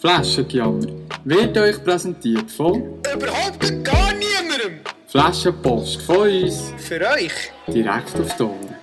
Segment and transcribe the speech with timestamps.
[0.00, 0.86] Flaschengejammer
[1.24, 4.78] wird euch präsentiert von Überhaupt gar niemandem.
[5.08, 7.32] Flaschenpost von uns Für euch.
[7.66, 8.76] direkt auf Ohren.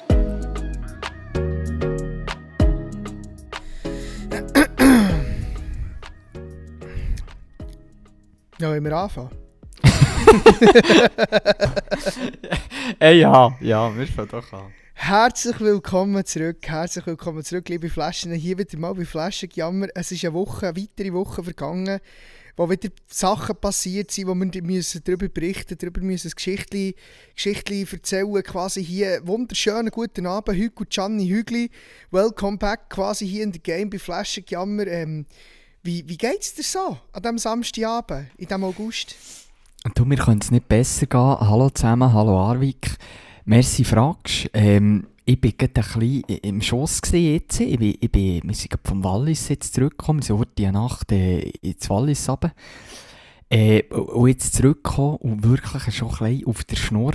[8.57, 9.31] Ja, wollen wir anfangen?
[12.99, 14.71] Ey, ja, ja, wir fangen doch an.
[14.97, 18.31] Herzlich willkommen zurück, herzlich willkommen zurück, liebe Flaschen.
[18.31, 19.87] Hier wieder mal bei Flaschengejammer.
[19.93, 21.99] Es ist eine Woche, eine weitere Woche vergangen,
[22.55, 26.93] wo wieder Sachen passiert sind, wo wir müssen darüber berichten darüber müssen ein Geschichtchen,
[27.35, 28.41] Geschichtchen erzählen.
[28.41, 31.69] Quasi hier wunderschönen guten Abend, Hugo Gianni Hügli.
[32.09, 34.87] Welcome back, quasi hier in der Game bei Flaschengejammer.
[34.87, 35.25] Ähm,
[35.83, 39.15] wie, wie geht es dir so an diesem Samstagabend, in diesem August?
[39.93, 41.19] Du, mir könnte es nicht besser gehen.
[41.19, 42.97] Hallo zusammen, hallo Arvik.
[43.47, 44.49] Merci, fragst.
[44.53, 47.59] Ähm, ich bin gerade ein bisschen im Schoss jetzt.
[47.59, 50.21] Ich bin, ich bin, wir sind gerade vom Wallis jetzt zurückgekommen.
[50.21, 52.53] Wir sind heute die Nacht äh, ins Wallis runter.
[53.49, 57.13] Äh, und jetzt zurückgekommen und wirklich schon ein bisschen auf der Schnur.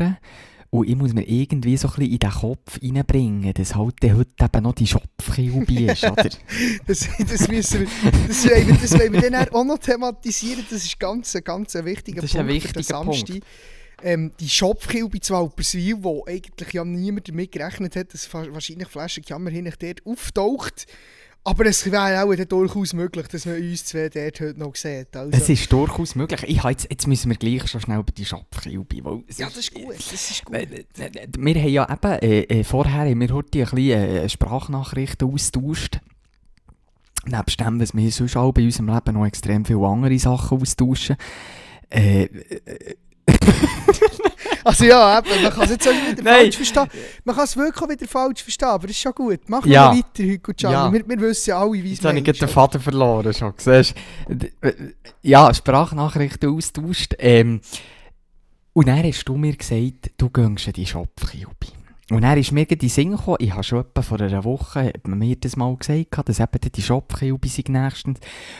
[0.70, 4.30] Und ich muss mir irgendwie so ein bisschen in den Kopf reinbringen, dass halt heute
[4.40, 6.30] eben noch die Schopfkilbe ist, oder?
[6.86, 7.88] Das, das, müssen wir,
[8.28, 10.64] das, wollen wir, das wollen wir dann auch noch thematisieren.
[10.70, 13.40] Das ist ganz, ein ganz ein wichtiger Das ist ein Punkt für den wichtiger Samstag.
[14.02, 19.50] Ähm, die Schopfkilbe zu Walperswil, wo eigentlich ja niemand damit gerechnet hat, dass wahrscheinlich Flaschenkammer
[19.50, 20.86] hin dort auftaucht.
[21.42, 25.16] Aber es wäre auch durchaus möglich, dass man uns zwei dort heute noch sieht.
[25.16, 26.42] Also, Es ist durchaus möglich.
[26.46, 29.22] Ich jetzt, jetzt müssen wir gleich schon schnell über die Schopfkilbe.
[29.38, 29.94] ja, das ist gut.
[29.96, 30.54] Das ist gut.
[30.54, 34.28] Äh, äh, äh, Wir haben ja eben, äh, äh, vorher haben wir heute ein bisschen
[34.28, 36.00] Sprachnachrichten austauscht.
[37.24, 41.16] Nebst dem, dass wir sonst auch bei unserem Leben noch extrem viele andere Sachen austauschen.
[41.88, 42.28] Äh,
[44.64, 46.34] Also ja, eben, man kann es jetzt auch wieder Nein.
[46.42, 46.86] falsch verstehen.
[47.24, 49.48] Man kann es wirklich wieder falsch verstehen, aber das ist schon gut.
[49.48, 49.92] Machen Ja.
[49.92, 50.52] wir weiter, Hugo.
[50.58, 50.92] Ja.
[50.92, 53.52] Wir, wir wissen ja alle, wie es jetzt habe ich den Faden verloren, schon.
[53.56, 53.94] Siehst
[55.22, 57.14] Ja, Sprachnachrichten austauscht.
[57.18, 57.60] Ähm,
[58.72, 61.54] und dann hast du mir gesagt, du gehst in die Schopfkilbe.
[62.10, 64.84] Und dann ist mir in den Sinn gekommen, ich habe schon etwa vor einer Woche
[64.86, 68.18] hat man mir das mal gesagt, dass eben die Schopfkilbe sind nächstens.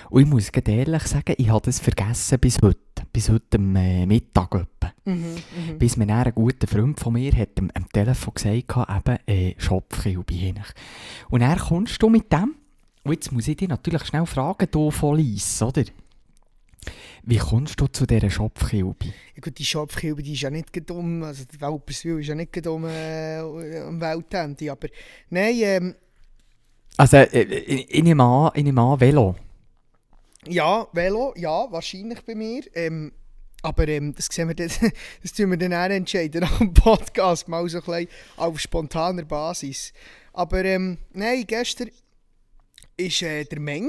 [0.08, 2.78] Und ich muss ehrlich sagen, ich habe das vergessen bis heute.
[3.12, 4.79] Bis heute am äh, Mittag etwa.
[5.04, 5.78] Mhm, mhm.
[5.78, 9.18] Bis mir dann ein guter Freund von mir hat am, am Telefon gesagt hat, eben
[9.26, 10.60] äh, Schopfkilbe hin.
[11.28, 12.54] Und dann kommst du mit dem,
[13.04, 15.84] und jetzt muss ich dich natürlich schnell fragen, du von Lies, oder?
[17.22, 19.06] Wie kommst du zu dieser Schopfkilbe?
[19.06, 22.66] Ja, gut, die Schopfkilbe die ist ja nicht um, also die Walperswil ist ja nicht
[22.66, 24.88] um, äh, am Weltende, aber
[25.28, 25.94] nein, ähm,
[26.96, 29.36] Also, äh, ich, ich, nehme an, ich nehme an, Velo.
[30.48, 33.12] ja, Velo, ja, wahrscheinlich bei mir, ähm,
[33.62, 34.70] aber ähm, das sehen wir dann,
[35.22, 39.92] das tun wir dann auch entscheiden nach Podcast, mal so ein bisschen auf spontaner Basis.
[40.32, 41.90] Aber ähm, nein, gestern
[42.96, 43.88] ist äh, der Meng,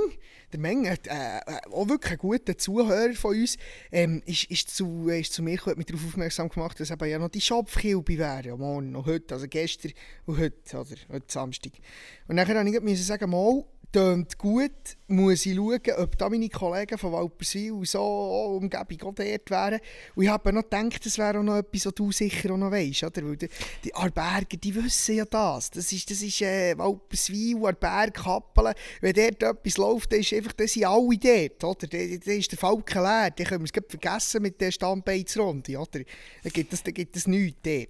[0.52, 3.58] der Meng äh, äh, auch wirklich ein guter Zuhörer von uns,
[3.92, 7.20] ähm, ist, ist, zu, ist zu mir hat mich darauf aufmerksam gemacht, dass eben ja
[7.20, 9.92] noch die Schopfkilbe wäre, morgen, noch heute, also gestern
[10.26, 11.74] und heute, oder heute Samstag.
[12.28, 14.72] Und dann musste ich sagen, mal, tönt gut,
[15.08, 19.80] muss ich schauen, ob da meine Kollegen von Walperswil und so Umgebung auch dort wären.
[20.16, 22.72] Und ich habe noch gedacht, das wäre auch noch etwas, was du sicher auch noch
[22.72, 23.24] weißt, oder?
[23.24, 23.50] Weil die,
[23.84, 25.72] die Arberger, die wissen ja das.
[25.72, 28.74] Das ist, das ist äh, Walperswil, Arberg, Kappelen.
[29.02, 31.88] Wenn dort etwas läuft, dann, ist einfach, dann sind alle dort, oder?
[31.88, 33.32] Dann, dann ist der Falken leer.
[33.32, 36.00] Dann können wir es vergessen mit der Stammbeizrunde, oder?
[36.44, 37.90] Dann gibt es, dann gibt es nichts dort.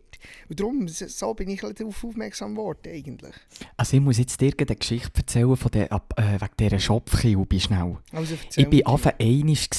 [0.50, 3.35] Und darum, so bin ich darauf aufmerksam geworden, eigentlich.
[3.78, 7.59] Also, ich muss jetzt dir eine Geschichte erzählen von der, ab, äh, wegen dieser Schopfkilbe
[7.59, 7.97] schnell.
[8.13, 8.94] Also Ich war.
[8.94, 9.69] Anfang einig.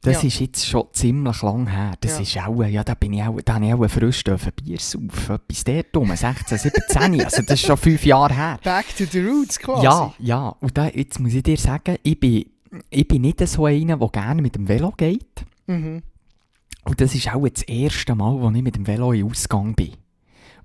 [0.00, 0.28] Das Ja.
[0.28, 1.92] ist jetzt schon ziemlich lang her.
[2.00, 2.20] Das Ja.
[2.42, 5.34] ist auch, ja, da bin ich auch, da habe ich auch frisch dürfen Bier saufen.
[5.34, 8.60] Etwas dort rum, 16, 17, also das ist schon fünf Jahre her.
[8.62, 9.84] Back to the roots quasi.
[9.84, 10.48] Ja, ja.
[10.60, 12.44] Und da, jetzt muss ich dir sagen, ich bin,
[12.90, 15.44] ich bin nicht so einer, der gerne mit dem Velo geht.
[15.66, 16.02] Mhm.
[16.84, 19.92] Und das ist auch das erste Mal, wo ich mit dem Velo in Ausgang bin.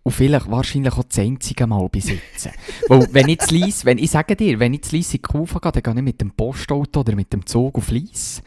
[0.04, 2.52] Und vielleicht wahrscheinlich auch das einzige Mal besitzen.
[2.90, 5.22] Weil, wenn ich zu Lies, wenn ich sage dir, wenn ich zu Lies in die
[5.22, 8.42] Kufa gehe, dann gehe ich mit dem Postauto oder mit dem Zug auf Lies.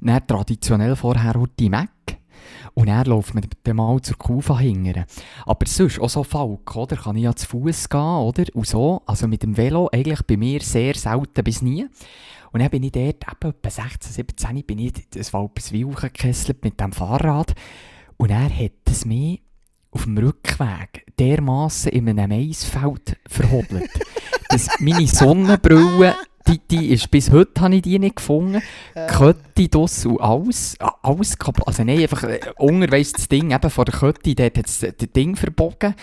[0.00, 1.90] Dann traditionell vorher Route Mac.
[2.74, 5.04] Und dann läuft man dann mal zur Kufa hingern.
[5.44, 6.96] Aber sonst, auch so Falk, oder?
[6.96, 8.44] Kann ich ja zu Fuß gehen, oder?
[8.54, 9.02] Und so.
[9.04, 11.86] Also mit dem Velo eigentlich bei mir sehr selten bis nie.
[12.52, 16.80] Und dann bin ich dort, eben etwa 16, 17, bin ich das Walperswil gekesselt mit
[16.80, 17.54] dem Fahrrad.
[18.16, 19.38] Und er hat es mir
[19.92, 23.90] auf dem Rückweg dermaßen in einem Maisfeld verhobelt,
[24.48, 26.16] dass meine Sonnenbrille
[26.48, 28.62] die, die ist, bis heute habe ich die nicht gefunden.
[29.06, 31.66] Kötti, das und alles, alles kaputt.
[31.66, 34.80] Also nein, einfach äh, unterwegs das Ding, eben vor der Kötti, dort hat das
[35.14, 35.94] Ding verbogen.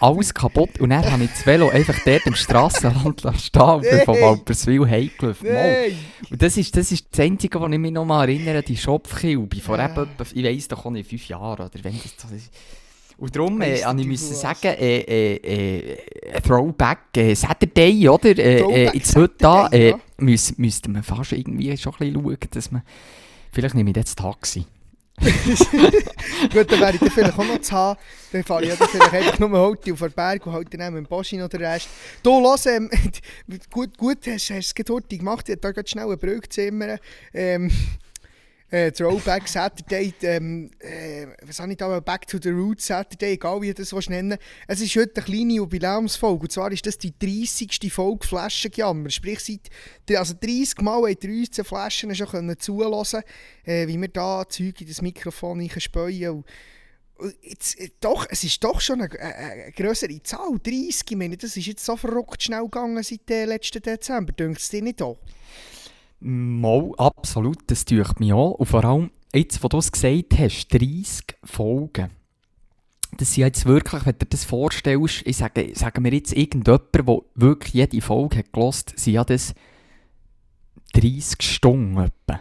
[0.00, 0.78] Alles kaputt.
[0.80, 4.18] Und dann habe ich das Velo einfach dort im Strassenrand lassen stehen und bin von.
[4.20, 5.52] Walperswil heimgelaufen.
[5.52, 5.92] Mal.
[6.30, 9.60] Und das ist, das ist das Einzige, was ich mich noch mal erinnere, die Schopfkilbe.
[9.60, 12.50] Vor etwa, ich weiss doch auch nicht, fünf Jahren oder wenn das so ist.
[13.18, 18.38] Und darum äh, ich müssen sagen, äh, äh, äh, Throwback äh, Saturday, oder?
[18.38, 20.00] Äh, äh, jetzt heute da äh, ja.
[20.18, 22.82] müssen, müsste man fast irgendwie schon ein bisschen schauen, dass man...
[23.50, 24.66] Vielleicht nehme ich jetzt das Taxi.
[25.20, 27.98] Gut, dann wäre ich dann vielleicht auch noch zu haben.
[28.30, 31.04] Dann fahre ich dann vielleicht einfach nur heute auf den Berg und halt dann mit
[31.04, 31.88] dem Boschi noch den Rest.
[32.22, 32.88] Du, lass, ähm,
[33.70, 35.48] gut, gut hast, du es heute gemacht.
[35.48, 36.98] Ich habe da schnell eine Brücke zimmern.
[37.34, 37.70] Ähm,
[38.70, 43.62] äh, Throwback Saturday, ähm, äh, was habe ich da, Back to the Roots Saturday, egal
[43.62, 47.12] wie du das nennen Es ist heute eine kleine Jubiläumsfolge, und zwar ist das die
[47.18, 47.92] 30.
[47.92, 49.10] Folge Flaschengejammer.
[49.10, 53.22] Sprich, seit also 30 Mal haben wir uns Flaschen schon können zulassen
[53.64, 55.60] äh, wie wir da Zeug in das Mikrofon
[57.18, 61.10] und jetzt, äh, doch, es ist doch schon eine, eine, größere Zahl, 30.
[61.10, 64.32] Ich meine, das ist jetzt so verrückt schnell gegangen seit äh, letzten Dezember.
[64.32, 65.18] Dünkt es dir nicht auch?
[66.20, 68.52] Mal, absolut, das tut mich auch.
[68.52, 72.10] Und vor allem, jetzt, wo du es gesagt hast, 30 Folgen.
[73.16, 76.94] Das sind jetzt wirklich, wenn du dir das vorstellst, ich sage, sagen wir jetzt irgendjemand,
[76.94, 79.54] der wirklich jede Folge hat gelost, sind ja das
[80.94, 82.40] 30 Stunden etwa.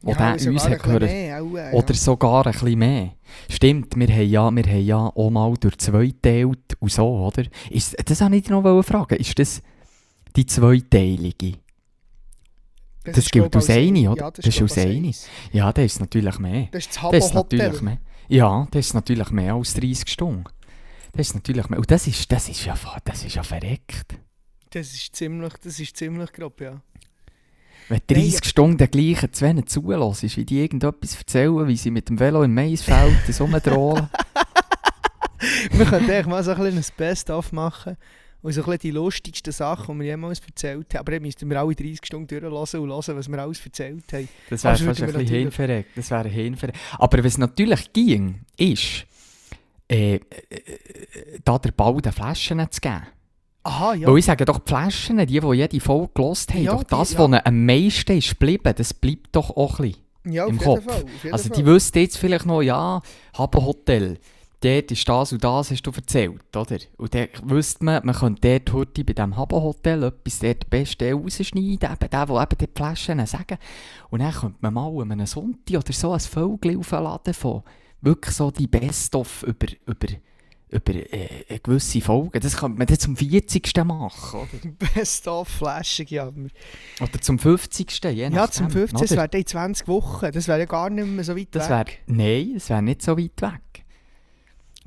[0.00, 1.02] Wo der uns hat gehört.
[1.02, 3.12] mehr, auch, äh, Oder sogar ein bisschen mehr.
[3.48, 7.44] Stimmt, wir haben ja, wir haben ja auch mal durch zwei geteilt und so, oder?
[7.68, 9.16] Ist, das wollte ich noch fragen.
[9.16, 9.60] Ist das
[10.36, 11.54] die zweiteilige?
[13.08, 13.12] Ja.
[13.14, 14.30] das ist, gilt aus eine, Ja, oder?
[14.30, 15.12] das, Das ist aus eine.
[15.52, 16.68] Ja, das ist natürlich mehr.
[16.70, 17.98] Das ist das Das ist natürlich mehr.
[18.28, 20.44] Ja, das ist natürlich mehr als 30 Stunden.
[21.12, 21.78] Das ist natürlich mehr.
[21.78, 22.74] Und das ist, das ist, ja,
[23.04, 24.18] das ist ja verreckt.
[24.70, 26.82] Das ist ziemlich, das ist ziemlich grob, ja.
[27.88, 32.10] Wenn Nein, 30 Stunden den gleichen zwei zulässt, wie die irgendetwas erzählen, wie sie mit
[32.10, 34.10] dem Velo im Maisfeld so rumdrohen.
[35.70, 37.96] Wir könnten eigentlich mal so ein kleines Best-of machen
[38.42, 41.00] und so ein die lustigsten Sachen, die wir jemals erzählt haben.
[41.00, 44.28] Aber dann müssten wir alle 30 Stunden durchlassen und hören, was wir alles erzählt haben.
[44.50, 45.90] Das wäre fast ein bisschen hinverreckt.
[45.96, 46.78] Das wäre hinverreckt.
[46.98, 49.06] Aber was natürlich ging, ist,
[49.90, 53.02] äh, äh, äh, da der Ball den Flaschen zu geben.
[53.64, 54.08] Aha, ja.
[54.08, 56.90] Weil ich sage doch, die Flaschen, die, die jede Folge gelost haben, Ja, doch die-
[56.90, 57.18] das, ja.
[57.30, 60.02] was am meisten ist geblieben, das bleibt doch auch ein bisschen.
[60.34, 60.84] ja, im Kopf.
[60.84, 61.04] Fall.
[61.32, 63.02] Also die wüssten jetzt vielleicht noch, ja,
[63.34, 64.18] Haben Hotel,
[64.60, 66.78] dort ist das und das, hast du erzählt, oder?
[66.96, 70.68] Und dann wüsste man, man könnte dort heute bei diesem Haben Hotel etwas dort den
[70.70, 73.58] besten rausschneiden, eben der, der eben die Flaschen sagen.
[74.10, 77.62] Und dann könnte man mal an einem Sonntag oder so ein Vögel aufladen von
[78.00, 80.06] wirklich so die Best-of über, über,
[80.70, 82.38] über äh, eine gewisse Folgen.
[82.40, 83.72] Das könnte man dann zum 40.
[83.84, 84.70] machen, oder?
[84.94, 86.48] Best-of Flaschengejammer.
[87.00, 88.00] Oder zum 50.
[88.04, 88.98] Je Ja, nachdem, zum 15.
[89.00, 89.18] Das oder?
[89.20, 90.30] wäre dann in 20 Wochen.
[90.32, 92.02] Das wäre ja gar nicht mehr so weit Das wär, weg.
[92.06, 93.84] nein, das wäre nicht so weit weg.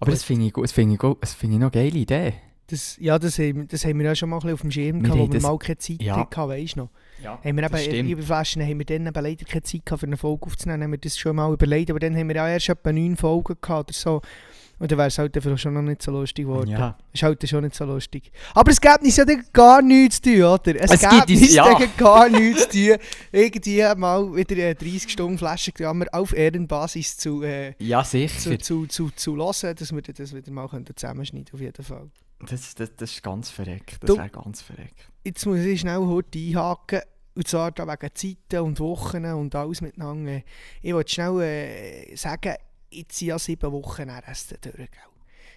[0.01, 2.33] Aber das finde ich, das finde ich, das finde ich noch eine geile Idee.
[2.67, 5.19] Das, ja, das haben, das haben wir ja schon mal ein auf dem Schirm gehabt,
[5.19, 6.15] wo wir das- mal keine Zeit ja.
[6.15, 6.89] hatten, weißt du noch?
[7.21, 10.07] Ja, Haben wir eben, über Flaschen haben wir dann eben leider keine Zeit gehabt, für
[10.07, 12.69] eine Folge aufzunehmen, haben wir das schon mal überlegt, aber dann haben wir ja erst
[12.69, 14.21] etwa neun Folgen gehabt oder so.
[14.81, 16.71] Und dann wäre es halt einfach schon noch nicht so lustig geworden.
[16.71, 16.97] Ja.
[17.13, 18.31] Ist halt schon nicht so lustig.
[18.55, 20.81] Aber es gibt uns ja gar nichts zu tun, oder?
[20.81, 21.79] Es, Es gibt uns- ja.
[21.97, 22.97] gar nichts zu tun.
[23.31, 28.57] Irgendwie mal wieder äh, 30 Stunden Flaschengrammer auf Ehrenbasis zu, äh, Ja, zu, sicher.
[28.59, 32.09] zu, zu, zu hören, dass wir das wieder mal können zusammenschneiden auf jeden Fall.
[32.49, 33.97] Das, das, das ist ganz verreckt.
[34.01, 34.99] Das wäre ganz verreckt.
[35.23, 37.01] Jetzt muss ich schnell heute einhaken.
[37.35, 40.41] Und zwar da wegen Zeiten und Wochen und alles miteinander.
[40.81, 42.55] Ich wollte schnell äh, sagen,
[42.91, 44.75] jetzt sind ja sieben Wochen RS durch.
[44.75, 44.87] Gell?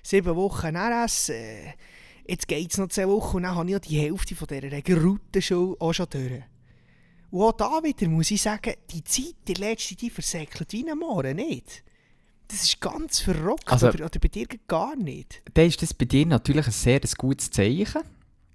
[0.02, 1.72] Sieben Wochen RS, äh,
[2.26, 5.02] jetzt geht es noch zehn Wochen und dann habe ich ja die Hälfte von dieser
[5.02, 6.42] Routenschule auch schon durch.
[7.30, 10.98] Und auch da wieder muss ich sagen, die Zeit, die letzte, die versäckelt wie ein
[10.98, 11.82] Mohren, nicht?
[12.48, 15.42] Das ist ganz verrückt, Also- oder, oder bei dir gar nicht.
[15.54, 18.02] Dann ist das bei dir natürlich ein sehr gutes Zeichen.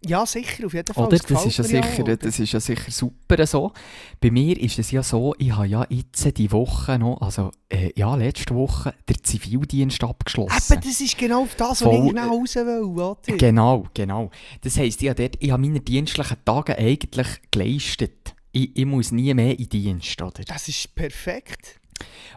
[0.05, 1.07] Ja, sicher, auf jeden Fall.
[1.07, 1.17] Oder?
[1.17, 2.15] Das Das ist, ja sicher, oder?
[2.15, 3.73] das ist ja sicher super so.
[4.21, 7.91] Bei mir ist es ja so, ich habe ja jetzt die Woche noch, also äh,
[7.97, 10.73] ja, letzte Woche, den Zivildienst abgeschlossen.
[10.73, 13.17] Eben, das ist genau auf das, was ich genau raus will, oder?
[13.25, 14.31] Genau, genau.
[14.61, 18.35] Das heisst, ich habe, dort, ich habe meine dienstlichen Tage eigentlich geleistet.
[18.51, 20.43] Ich, ich muss nie mehr in Dienst, oder?
[20.45, 21.78] Das ist perfekt.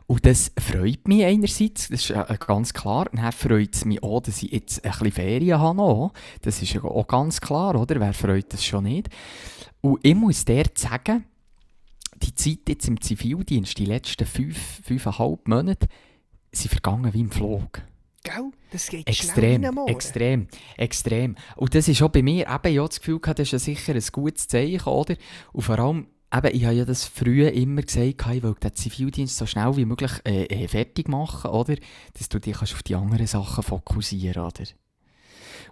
[0.06, 3.06] Und das freut mich einerseits, das ist äh, ganz klar.
[3.10, 5.76] Und dann freut es mich auch, dass ich jetzt ein bisschen Ferien habe.
[5.76, 6.12] Noch.
[6.42, 7.98] Das ist ja auch ganz klar, oder?
[8.00, 9.08] Wer freut das schon nicht?
[9.80, 11.24] Und ich muss dir sagen,
[12.22, 15.88] die Zeit jetzt im Zivildienst, die letzten fünf, fünfeinhalb Monate,
[16.52, 17.82] sind vergangen wie im Flug.
[18.22, 18.52] Gell?
[18.70, 21.36] Das geht Extrem, schnell extrem, extrem.
[21.56, 24.04] Und das ist auch bei mir, eben, habe das Gefühl das ist ja sicher ein
[24.12, 25.16] gutes Zeichen, oder?
[25.52, 29.36] Und vor allem, eben, ich habe ja das früher immer gesagt, ich will den Zivildienst
[29.36, 31.76] so schnell wie möglich äh, äh, fertig machen, oder?
[32.14, 34.64] Dass du dich auf die anderen Sachen fokussieren, oder?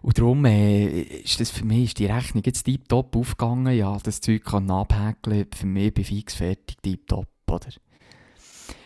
[0.03, 3.77] Und darum äh, ist das für mich ist die Rechnung jetzt tiptop aufgegangen.
[3.77, 5.47] Ja, das Zeug kann abhäkeln.
[5.55, 7.69] Für mich bin ich fix fertig, tiptop, oder?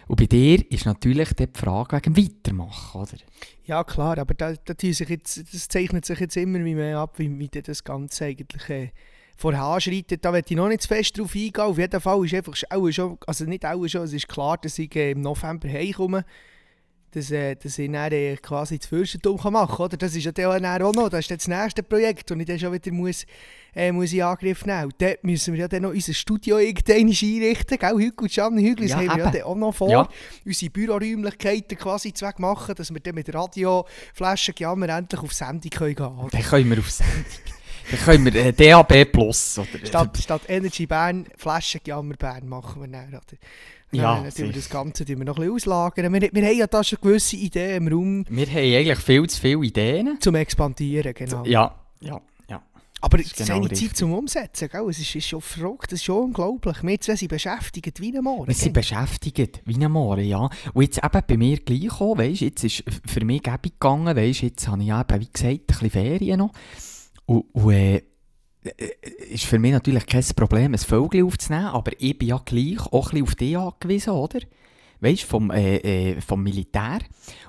[0.07, 3.17] Und bei dir ist natürlich die Frage wegen Weitermachen, oder?
[3.65, 7.39] Ja, klar, aber da, da sich jetzt, das zeichnet sich jetzt immer mehr ab, wie,
[7.39, 8.91] wie das Ganze eigentlich äh,
[9.37, 10.25] voranschreitet.
[10.25, 11.65] Da werde ich noch nicht zu fest drauf eingehen.
[11.65, 14.79] Auf jeden Fall ist einfach auch schon, also nicht auch schon, es ist klar, dass
[14.79, 16.25] ich äh, im November heimkomme,
[17.15, 19.87] dass, äh, dass ich dann äh, quasi das Fürstentum kann machen kann.
[19.87, 19.97] Oder?
[19.97, 22.59] Das ist ja dann auch noch, das ist dann das nächste Projekt, das ich dann
[22.59, 23.25] schon wieder muss,
[23.75, 24.95] äh, muss in Angriff nehmen muss.
[24.99, 27.79] Dort müssen wir ja dann noch unser Studio irgendwann einrichten.
[27.79, 27.95] Gell?
[27.95, 29.91] Hügel und Gianni Hügel, das Ja, haben wir ja dann auch noch vor.
[29.91, 30.09] Ja.
[30.45, 35.95] Unsere Büroräumlichkeiten quasi zweck machen, dass wir dann mit Radio Flaschengejammer endlich auf Sendung können
[35.95, 36.29] gehen können.
[36.31, 37.25] Dann können wir auf Sendung.
[37.91, 39.87] Dann können wir äh, DAB Plus, oder?
[39.87, 43.09] Statt, statt Energy Bern, Flaschengejammer Bern machen wir dann.
[43.09, 43.21] Oder?
[43.93, 46.13] Ja, dann tun wir das Ganze tun wir noch ein bisschen auslagern.
[46.13, 49.41] Wir, wir haben ja da schon gewisse Ideen im Raum Wir haben eigentlich viel zu
[49.41, 50.21] viele Ideen.
[50.21, 51.45] zum Expandieren, genau.
[51.45, 52.63] Ja, ja, ja.
[53.01, 53.89] Aber es ist genau eine richtig.
[53.89, 54.89] Zeit zum Umsetzen, gell?
[54.89, 56.83] Es ist, ist schon verrückt, das ist schon unglaublich.
[56.83, 58.49] Wir zwei sind beschäftigt wie ein Morgen.
[58.49, 60.49] Wir sind beschäftigt, wie ein Mohren, ja.
[60.73, 64.43] Und jetzt eben bei mir gleich auch, weisst, jetzt ist für mich gäbig gegangen, weisst,
[64.43, 66.51] jetzt habe ich ja eben, wie gesagt, ein bisschen Ferien noch.
[67.27, 68.03] Und, und äh,
[69.31, 73.13] ist für mich natürlich kein Problem, ein Vögel aufzunehmen, aber ich bin ja gleich auch
[73.13, 74.41] ein bisschen auf dich angewiesen, oder?
[75.01, 77.01] Weißt vom, äh, äh, vom Militär.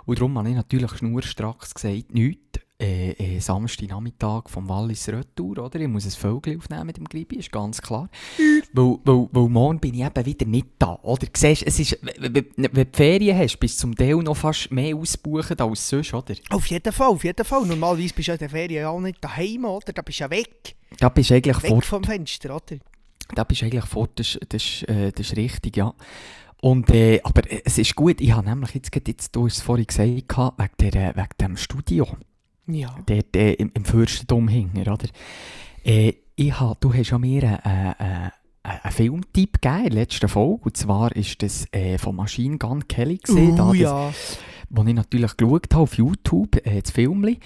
[0.06, 2.60] Und darum habe ich natürlich schnurstracks gesagt, nichts.
[2.78, 5.80] Äh, äh, Samstagnachmittag vom Wallis Retour, oder?
[5.80, 8.10] Ich muss ein Vögel aufnehmen mit dem Gribi, ist ganz klar.
[8.74, 11.26] Weil, weil, weil morgen bin ich eben wieder nicht da, oder?
[11.34, 15.58] Siehst, es ist, wenn du Ferien hast, bist du zum Teil noch fast mehr ausbuchen
[15.58, 16.36] als sonst, oder?
[16.50, 17.66] Auf jeden Fall, auf jeden Fall.
[17.66, 19.94] Normalerweise bist du in der Ferien ja auch nicht daheim, oder?
[19.94, 20.76] Da bist du ja weg.
[21.00, 21.86] Da bist du eigentlich Weg fort.
[21.86, 22.76] vom Fenster, oder?
[23.34, 25.94] Da bist du eigentlich fort, das, ist- das, ist, äh, das ist richtig, ja.
[26.60, 29.88] Und, äh, aber es ist gut, ich habe nämlich jetzt, jetzt du hast es vorhin
[29.88, 32.06] gesagt, wegen, der, wegen dem Studio,
[32.68, 32.96] Ja.
[33.06, 35.08] dort äh, im, im Fürstentum hinten, oder?
[35.84, 38.30] Äh, ich hab, du hast ja mir einen äh, äh,
[38.66, 42.88] einen Filmtipp gegeben in der letzten Folge, und zwar ist das äh, von Machine Gun
[42.88, 44.12] Kelly gesehen, da, Uh, das, ja.
[44.70, 47.40] wo ich natürlich geschaut habe auf YouTube, äh, das Filmli.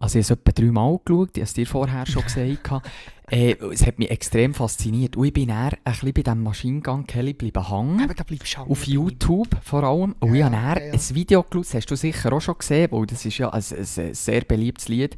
[0.00, 2.70] Also ich habe es etwa dreimal geschaut, ich habe es dir vorher schon gesagt.
[3.30, 5.16] äh, es hat mich extrem fasziniert.
[5.16, 8.00] Und ich bin dann ein bisschen bei diesem Machine Gun Kelly bleiben hängen.
[8.04, 8.86] Aber da bleibst du Auf.
[8.86, 10.14] YouTube vor allem.
[10.20, 10.92] Und ich Ja, habe dann ja, ja.
[10.92, 13.62] ein Video geschaut, das hast du sicher auch schon gesehen, weil das ist ja ein,
[13.62, 15.16] ein sehr beliebtes Lied.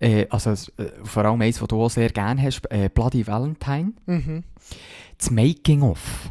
[0.00, 0.56] Äh, also äh,
[1.04, 3.92] vor allem eins, das du auch sehr gerne hast, äh, Bloody Valentine.
[4.06, 4.44] Mhm.
[5.16, 6.30] Das Making-of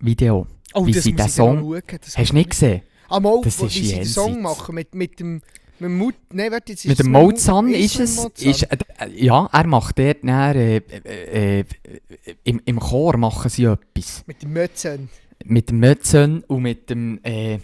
[0.00, 0.46] Video.
[0.74, 1.58] Oh, Wie das sie den ich Song...
[1.60, 1.82] schauen.
[2.02, 2.82] Das Hast du nicht gesehen?
[3.08, 5.40] Ah, Das wo, ist wie sie den Song machen mit, mit dem...
[5.78, 8.16] Nein, warte, jetzt ist Mit dem Mo- Mozan ist es es.
[8.16, 8.50] Mozan?
[8.50, 8.76] Ist, äh,
[9.14, 11.64] ja, er macht dort dann, äh, äh, äh,
[12.44, 14.24] im, im Chor machen sie etwas.
[14.26, 15.08] Mit dem Mötzen.
[15.44, 17.20] Mit dem Mötzen und mit dem.
[17.22, 17.58] Äh,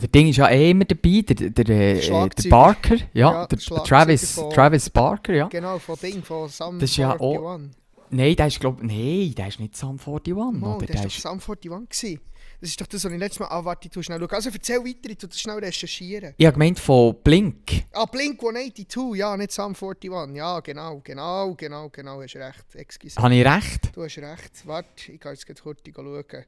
[0.00, 2.30] der Ding ist ja eh immer dabei, der, der, der.
[2.50, 5.46] Barker, ja, Ja, der Travis, von- Travis Barker, ja.
[5.48, 7.70] Genau, von Ding, von Sam Das ist ja 41.
[8.10, 10.86] Nein, der ist, glaub nein, der ist nicht Sam 41, Mal, oder?
[10.86, 11.70] Der doch ist, Sam 41.
[11.88, 12.20] gewesen.
[12.62, 13.64] Das ist doch das, was ich letztes Mal...
[13.64, 14.30] Warte, ich tu schnell schauen.
[14.30, 16.32] Also erzähl weiter, ich das schnell recherchieren.
[16.36, 17.86] ich habe gemeint von Blink.
[17.90, 20.08] Ah, Blink-182, ja, nicht Sam 41.
[20.36, 22.64] Ja, genau, genau, genau, genau, hast recht.
[22.74, 23.20] Excuse.
[23.20, 23.90] Habe ich recht?
[23.96, 24.64] Du hast recht.
[24.64, 26.44] Warte, ich gehe jetzt kurz schauen.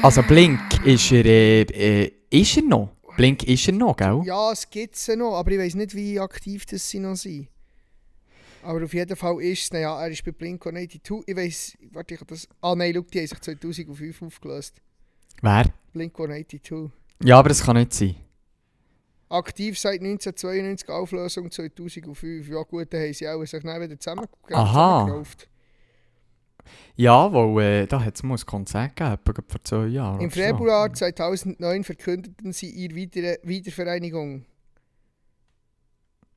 [0.00, 2.96] Also Blink ist er, äh, äh, ist er noch?
[3.18, 4.22] Blink ist er noch, gell?
[4.24, 7.48] Ja, es gibt sie noch, aber ich weiß nicht, wie aktiv das sie noch sind.
[8.62, 11.22] Aber auf jeden Fall ist es, ja, er ist bei Blink-182.
[11.26, 12.48] Ich weiß, warte, ich habe das...
[12.60, 14.80] Ah nein, schau, die haben sich 2005 aufgelöst.
[15.42, 15.72] Wer?
[15.92, 16.90] Blink-182.
[17.22, 18.16] Ja, aber das kann nicht sein.
[19.28, 22.48] Aktiv seit 1992, Auflösung 2005.
[22.48, 25.04] Ja gut, dann haben sie auch sich dann wieder zusammen, Aha.
[25.04, 25.48] zusammengekauft.
[26.96, 30.20] Ja, weil äh, da hat es mal ein Konzert gegeben, vor zwei Jahren.
[30.20, 30.40] Im oder so.
[30.40, 34.44] Februar 2009 verkündeten sie ihre Wieder Wiedervereinigung.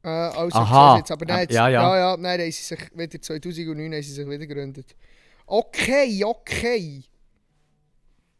[0.03, 0.93] Äh, also, Aha.
[0.93, 1.98] ich jetzt, aber nein, jetzt, Ja, ja, ja.
[1.98, 2.17] ja.
[2.17, 4.95] nein, dann haben sie sich wieder 2009 haben sie sich wieder gegründet.
[5.45, 7.03] Okay, okay.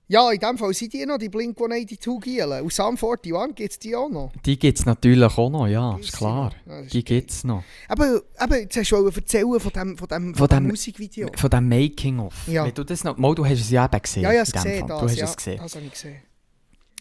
[0.08, 2.62] Ja, in dem Fall sind die noch, die Blink-182 Gielen.
[2.62, 4.32] Und Sam 41 gibt es die auch noch.
[4.46, 6.52] Die gibt es natürlich auch noch, ja, ist klar.
[6.68, 7.64] Ja, ist Die gibt es noch.
[7.88, 11.30] Aber, aber jetzt hast du erzählen von dem, von dem, Von dem Musikvideo.
[11.36, 12.48] Von dem Making-of.
[12.48, 12.66] Ja.
[12.66, 13.18] Wenn du das noch...
[13.18, 14.24] Mal, du hast es ja eben gesehen.
[14.24, 15.00] Ja, ja, ich in dem gesehen, das.
[15.00, 15.60] Du hast ja, es gesehen.
[15.64, 16.16] Das habe ich gesehen.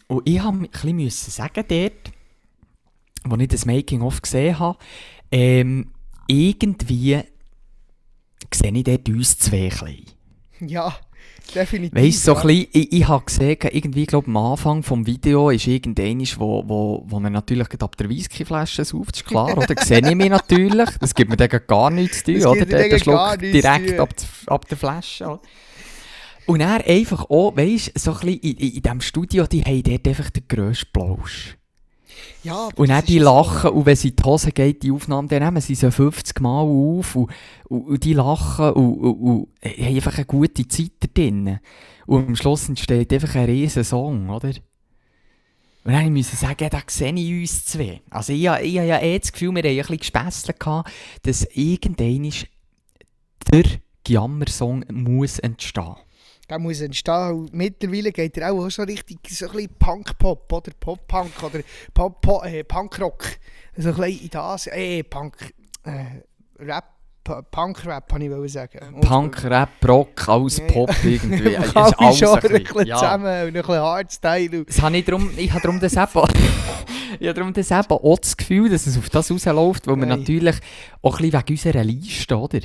[0.07, 2.13] Und ich habe ein bisschen sagen dort,
[3.29, 4.77] als ich das Making-of gesehen habe,
[5.31, 5.91] ähm,
[6.27, 7.19] irgendwie
[8.53, 10.05] sehe ich dort uns zwei klein.
[10.59, 10.95] Ja,
[11.53, 11.99] definitiv.
[11.99, 12.41] Weißt du, so ja.
[12.41, 17.03] bisschen, ich, ich habe gesehen, irgendwie, glaube am Anfang vom Video ist irgendeiner, wo, wo,
[17.07, 19.75] wo er natürlich ab der Whiskyflasche sauft, ist klar, oder?
[19.83, 20.89] Sehe ich mich natürlich.
[20.99, 22.65] Das gibt mir dann gar nichts zu tun, oder?
[22.65, 24.13] Der, zu direkt ab,
[24.47, 25.25] ab der Flasche.
[25.25, 25.41] oder?
[26.45, 29.61] Und er einfach auch, weißt du, so ein bisschen in, in, in diesem Studio, die
[29.63, 31.57] haben dort einfach den grössten Plausch.
[32.43, 35.43] Ja, Und dann die lachen und wenn sie in die Hose geht, die Aufnahme, dann
[35.43, 37.31] nehmen sie so 50 Mal auf und,
[37.69, 41.59] und, und die lachen und, und, und haben einfach eine gute Zeit da drin.
[42.05, 44.51] Und am Schluss entsteht einfach ein riesen Song, oder?
[45.85, 48.01] Und dann ich sagen, da sehe ich uns zwei.
[48.09, 50.57] Also ich, habe- ich habe ja eh das Gefühl, wir haben ein bisschen gespässelt
[51.23, 52.31] dass irgendwann
[53.51, 53.63] der
[54.07, 55.95] Jammer-Song muss entstehen.
[56.49, 57.31] Der muss entstehen.
[57.31, 61.59] Und mittlerweile geht er auch so richtig so ein Punk-Pop oder Pop-Punk oder
[61.93, 63.25] Pop -Pop, äh, Punk-Rock.
[63.77, 64.67] So ein bisschen in das.
[64.67, 65.53] Äh, Punk.
[65.83, 66.21] Äh,
[66.59, 66.92] Rap.
[67.23, 68.79] Punk-Rap, kann ich sagen.
[69.01, 70.71] Punk, Rap, Rock, alles Ja, ja.
[70.73, 71.55] Pop irgendwie.
[71.55, 72.95] Es ist Alle alles schon ein bisschen- ja.
[72.97, 74.65] zusammen und ein bisschen Hardstyle.
[74.65, 76.07] Das habe ich darum, ich habe darum das eben,
[77.19, 80.05] ich habe darum das eben auch das Gefühl, dass es auf das rausläuft, weil wir
[80.05, 80.55] natürlich
[81.01, 82.59] auch ein bisschen wegen unserer Liste, oder?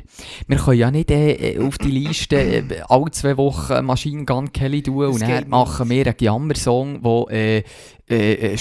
[0.46, 4.52] Wir können ja nicht äh, äh, auf die Liste äh, alle zwei Wochen Machine Gun
[4.52, 7.62] Kelly tun Das und dann machen wir einen Jammer-Song, der äh,
[8.10, 8.56] äh, äh,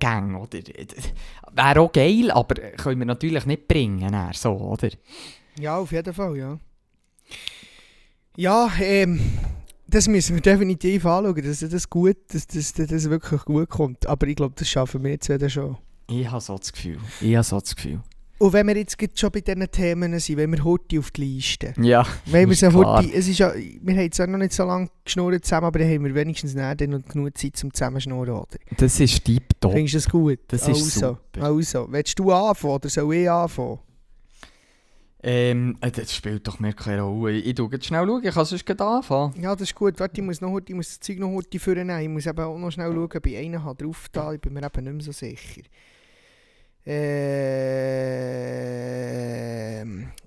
[0.00, 0.58] Gang, oder?
[1.56, 4.90] Wäre auch geil, aber können wir natürlich nicht bringen, dann, so, oder?
[5.58, 6.58] Ja, auf jeden Fall, ja.
[8.36, 9.18] Ja, ähm,
[9.86, 14.06] das müssen wir definitiv anschauen, dass das gut, dass das, dass das wirklich gut kommt.
[14.06, 15.78] Aber ich glaube, das schaffen wir jetzt wieder schon.
[16.10, 16.98] Ich habe so das Gefühl.
[17.22, 18.00] Ich habe so das Gefühl.
[18.38, 21.72] Und wenn wir jetzt schon bei diesen Themen sind, wenn wir heute auf die Liste.
[21.80, 24.64] Ja, Wenn wir ist so heute, es ist ja, wir haben zwar noch nicht so
[24.64, 28.58] lange geschnurrt zusammen, aber dann haben wir wenigstens dann noch genug Zeit zum Zusammenschnurren, oder?
[28.76, 29.72] das ist tiptop.
[29.72, 30.38] Findest du das gut?
[30.48, 31.46] Das ist also, super.
[31.46, 33.78] Also, willst du anfangen oder soll ich anfangen?
[35.22, 37.38] Ähm, äh, das spielt doch mir keine Rolle.
[37.38, 38.22] Ich schaue jetzt schnell, schauen.
[38.22, 39.42] ich kann sonst gleich anfangen.
[39.42, 39.98] Ja, das ist gut.
[39.98, 42.00] Warte, ich muss, noch, ich muss das Zeug noch heute vornehmen.
[42.00, 44.34] Ich muss eben auch noch schnell schauen, ob ich einen habe drauf da.
[44.34, 45.62] Ich bin mir eben nicht mehr so sicher.
[46.88, 47.02] Ähm.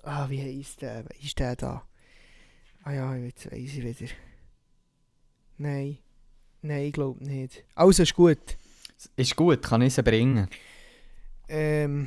[0.02, 1.04] Ah, wie heisst der?
[1.18, 1.82] Ist der da?
[2.82, 4.12] Ah ja, jetzt weiss ich wieder.
[5.56, 5.96] Nein.
[6.60, 7.64] Nein, ich glaube nicht.
[7.74, 8.58] Also, ist gut.
[9.16, 10.48] Ist gut, kann ich sie bringen.
[11.48, 12.06] Ähm.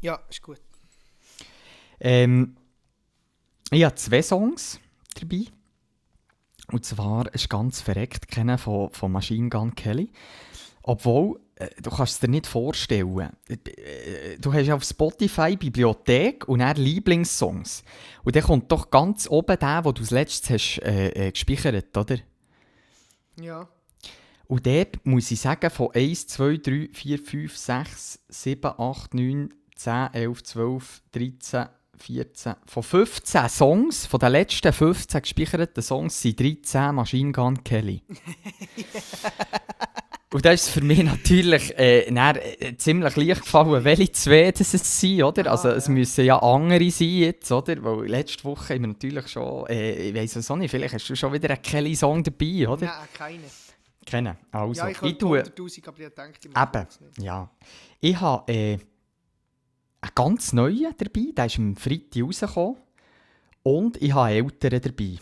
[0.00, 0.62] Ja, ist gut.
[2.00, 2.56] Ähm,
[3.70, 4.80] ich habe zwei Songs
[5.20, 5.44] dabei.
[6.72, 10.10] Und zwar ist ganz verreckt kennen von, von Machine Gun Kelly.
[10.82, 11.40] Obwohl,
[11.82, 13.30] du kannst es dir nicht vorstellen.
[13.48, 17.84] Äh, äh, Du hast auf Spotify Bibliothek und dann Lieblingssongs.
[18.24, 21.96] Und dann kommt doch ganz oben der, den du das letzte hast äh, äh, gespeichert,
[21.96, 22.18] oder?
[23.40, 23.68] Ja.
[24.46, 29.54] Und dort muss ich sagen, von 1, 2, 3, 4, 5, 6, 7, 8, 9,
[29.76, 31.66] 10, 11, 12, 13,
[31.98, 38.02] 14, von 15 Songs, von den letzten 15 gespeicherten Songs, sind 13 Machine Gun Kelly.
[40.32, 44.74] Und das ist für mich natürlich äh, dann, äh, ziemlich leicht gefallen, welche zwei das
[44.74, 45.46] es sind, oder?
[45.46, 45.92] Ah, also es ja.
[45.92, 47.82] müssen ja andere sein jetzt, oder?
[47.82, 51.08] Weil letzte Woche haben wir natürlich schon, äh, ich weiss es auch nicht, vielleicht hast
[51.08, 52.86] du schon wieder einen Kelly-Song dabei, oder?
[52.86, 53.42] Nein, keine.
[54.06, 54.36] Kennen.
[54.50, 55.42] Also, ja, ich ich habe tue...
[55.42, 56.86] 100'000, aber ich denke, ich Eben,
[57.24, 57.50] ja.
[58.00, 58.78] Ich habe äh,
[60.00, 62.76] einen ganz neuen dabei, der ist am Freitag rausgekommen.
[63.62, 65.18] Und ich habe einen älteren dabei.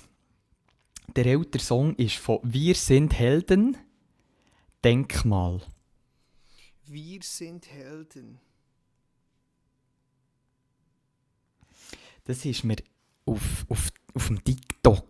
[1.16, 3.76] Der ältere Song ist von Wir sind Helden,
[4.84, 5.60] Denkmal.
[6.86, 8.38] Wir sind Helden.
[12.24, 12.76] Das ist mir
[13.26, 15.04] auf, auf, auf dem TikTok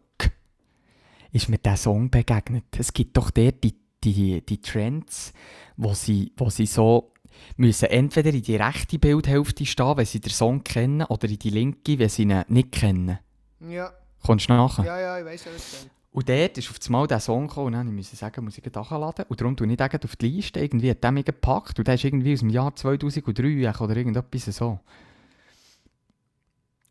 [1.32, 2.64] ist mir der Song begegnet.
[2.78, 5.32] Es gibt doch dort die, die, die Trends,
[5.76, 7.12] wo sie, wo sie so
[7.56, 11.50] müssen entweder in die rechte Bildhälfte stehen, wenn sie den Song kennen, oder in die
[11.50, 13.18] linke, wenn sie ihn nicht kennen.
[13.60, 13.92] Ja,
[14.24, 14.84] Kommst du nachher?
[14.84, 17.72] ja, ja, ich weiß, was du Und dort ist auf einmal der Song gekommen und
[17.74, 19.24] dann musste ich sagen, muss ich nachladen.
[19.28, 20.58] Und darum tue ich den auf die Liste.
[20.58, 21.78] Irgendwie hat der mich gepackt.
[21.78, 24.80] Und der ist irgendwie aus dem Jahr 2003 oder irgendetwas so.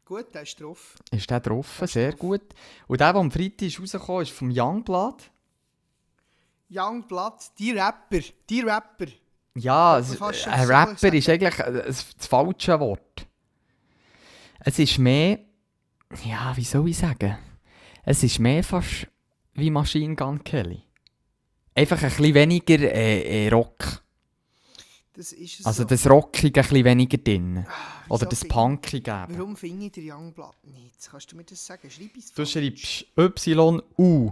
[0.06, 0.96] Gut, der ist drauf.
[1.12, 2.20] Ist der drauf, Der ist sehr drauf.
[2.22, 2.42] gut.
[2.88, 5.30] Und der, der am Freitag ist rausgekommen ist vom Youngblood.
[6.70, 9.08] Youngblood, die Rapper, die Rapper.
[9.56, 13.28] Ja, es, ein Rapper ist eigentlich äh, das, das falsche Wort.
[14.62, 15.40] Es ist mehr...
[16.24, 17.38] Ja, wie soll ich sagen?
[18.06, 19.10] Es ist mehr fast
[19.58, 20.84] wie Machine Gun Kelly.
[21.76, 24.04] Einfach ein bisschen weniger äh, äh, Rock.
[25.14, 25.88] Das Also so.
[25.88, 27.66] das Rockige ein bisschen weniger drin.
[27.68, 29.38] Ah, Oder das Punkige eben.
[29.38, 31.10] Warum finde ich den Youngblood nicht?
[31.10, 31.90] Kannst du mir das sagen?
[31.90, 34.32] Schreib es Du schreibst Y-U.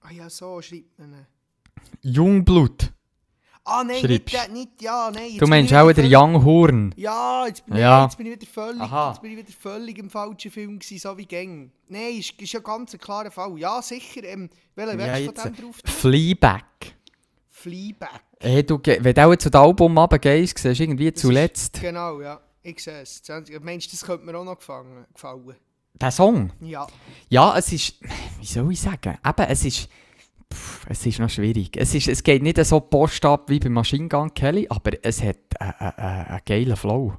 [0.00, 1.26] Ah ja, so schreibt man ihn.
[2.02, 2.90] Jungblut.
[3.64, 5.36] Ah, nein, nicht, der- nicht, ja, nein.
[5.38, 6.92] Du meinst ich auch der Young Horn?
[6.96, 7.98] Ja, jetzt, bin- Ja.
[7.98, 9.10] nein, jetzt bin ich wieder völlig, Aha.
[9.10, 11.70] jetzt bin ich wieder völlig im falschen Film gewesen, so wie Gang.
[11.88, 13.58] Nein, ist, ist ja ganz ein klarer Fall.
[13.58, 14.24] Ja, sicher.
[14.24, 15.76] Ähm, welcher Ja, wärst du von dem drauf?
[15.84, 16.64] Fleabag.
[17.50, 18.20] Fleabag.
[18.40, 21.76] Hey, du, ge- wenn du auch zu dem Album runtergehst, siehst du irgendwie Das zuletzt
[21.76, 22.40] Ist, genau, ja.
[22.62, 23.22] Ich sehe es.
[23.22, 25.06] 20 Meinst du, das könnte mir auch noch gefallen?
[25.94, 26.50] den Song.
[26.60, 26.86] Ja.
[27.28, 27.94] Ja, es ist,
[28.38, 29.88] wie soll ich sagen, eben, es ist,
[30.52, 31.76] pff, es ist noch schwierig.
[31.76, 35.22] Es, ist, es geht nicht so Post ab wie bei Machine Gun Kelly, aber es
[35.22, 37.16] hat einen äh, äh, einen geilen Flow.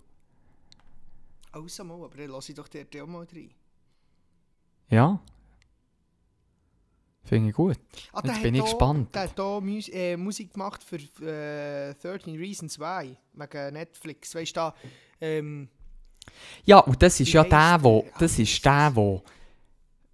[1.54, 3.50] Außer mal, aber dann lasse ich doch dort auch mal rein.
[4.89, 5.20] Ja.
[7.24, 7.78] Finde ich gut.
[8.13, 9.13] Ah, Jetzt der bin ich gespannt.
[9.13, 13.15] Der hat hier Mus äh, Musik gemacht für äh, 13 Reasons Why.
[13.34, 14.34] Wegen Netflix.
[14.36, 14.74] Weißt du.
[15.22, 15.70] Ähm,
[16.65, 18.12] Ja, und das ist ja der, wo, der?
[18.20, 19.24] das ist der, wo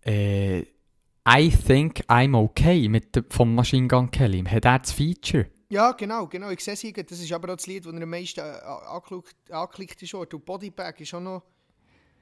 [0.06, 0.64] äh,
[1.30, 5.48] I Think I'm Okay mit dem, vom Machine Gun Kelly, hat er das Feature?
[5.70, 6.50] ja, genau, genau.
[6.50, 6.94] Ich sehe es hier.
[6.94, 8.44] Das ist aber auch das Lied, das er am meisten äh,
[8.90, 10.14] angeklickt, angeklickt ist.
[10.14, 11.44] Und Bodybag ist auch noch.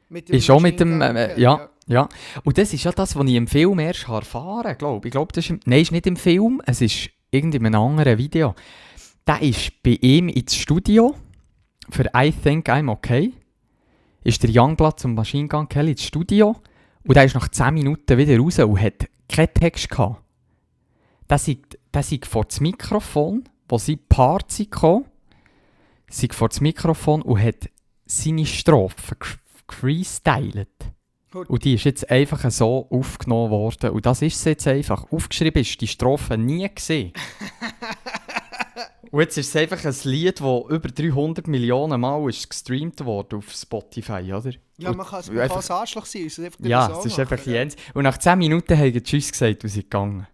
[0.10, 2.10] Mit Ist auch mit dem, Gun äh, Kelly, ja, ja.
[2.44, 5.12] Und das ist ja das, was ich im Film erst erfahren glaube ich.
[5.12, 8.18] glaube, das ist, im, nein, ist nicht im Film, es ist irgendwie in einem anderen
[8.20, 8.54] Video.
[9.26, 11.16] Der ist bei ihm ins Studio
[11.90, 13.34] für I Think I'm Okay.
[14.24, 16.56] Ist der Youngblood zum Machine Gun Kelly ins Studio
[17.08, 20.22] und der ist nach 10 Minuten wieder raus und hat keinen Text gehabt.
[21.30, 21.50] Der ist,
[21.94, 25.06] der ist vor das Mikrofon, wo sie Part gekommen,
[26.10, 27.70] sind vor das Mikrofon und hat
[28.06, 29.18] seine Strophe.
[31.32, 31.50] Gut.
[31.50, 33.90] Und die ist jetzt einfach so aufgenommen worden.
[33.90, 35.12] Und das ist es jetzt einfach.
[35.12, 37.12] Aufgeschrieben ist die Strophe nie gesehen.
[39.12, 43.38] Und jetzt ist es einfach ein Lied, das über 300 Millionen Mal ist gestreamt wurde
[43.38, 44.52] auf Spotify, oder?
[44.78, 46.26] Ja, man kann, man einfach- ein Arschloch sein.
[46.26, 47.54] Es Ja, es ist machen, einfach ja.
[47.54, 47.76] Jens.
[47.94, 50.28] Und nach 10 Minuten haben sie Tschüss gesagt und sind gegangen.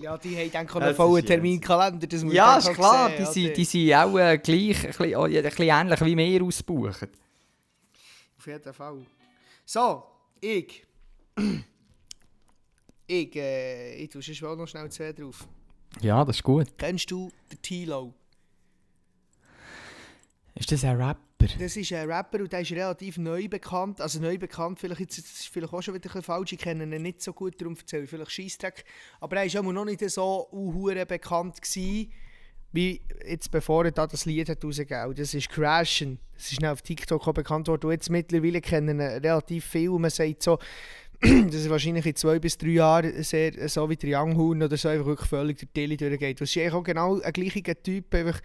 [0.00, 2.06] Ja, die haben dann einen vollen Terminkalender.
[2.06, 3.10] Das muss Ja, ist klar.
[3.10, 6.44] sehen, Die sind, die sind auch äh, gleich, ein bisschen, ein bisschen ähnlich wie wir
[6.44, 7.08] ausbuchen.
[8.38, 8.98] Auf jeden Fall.
[9.64, 10.04] So,
[10.40, 10.84] ich.
[13.06, 15.46] ich, äh, ich tue schon noch schnell zwei drauf.
[16.00, 16.66] Ja, das ist gut.
[16.76, 18.14] Kennst du den Tilo?
[20.54, 21.46] Ist das ein Rapper?
[21.58, 24.00] Das ist ein Rapper und der ist relativ neu bekannt.
[24.00, 26.52] Also neu bekannt, vielleicht jetzt, das ist vielleicht auch schon wieder ein bisschen falsch.
[26.52, 28.84] Ich kenne ihn nicht so gut, darum erzähle ich vielleicht Scheissdreck.
[29.20, 32.12] Aber er war noch nicht so uhure bekannt gewesen,
[32.72, 35.18] wie jetzt bevor er da das Lied hat rausgegeben hat.
[35.18, 36.18] Das ist Crashen.
[36.34, 37.86] Das ist auf TikTok auch bekannt worden.
[37.86, 39.90] Und jetzt mittlerweile kennen ihn relativ viel.
[39.90, 40.58] Man sagt so,
[41.20, 44.76] dass er wahrscheinlich in zwei bis drei Jahren sehr, so wie der Young Horn oder
[44.76, 46.40] so einfach wirklich völlig die Tele durchgeht.
[46.40, 48.40] Das ist eigentlich auch genau ein gleicher Typ, einfach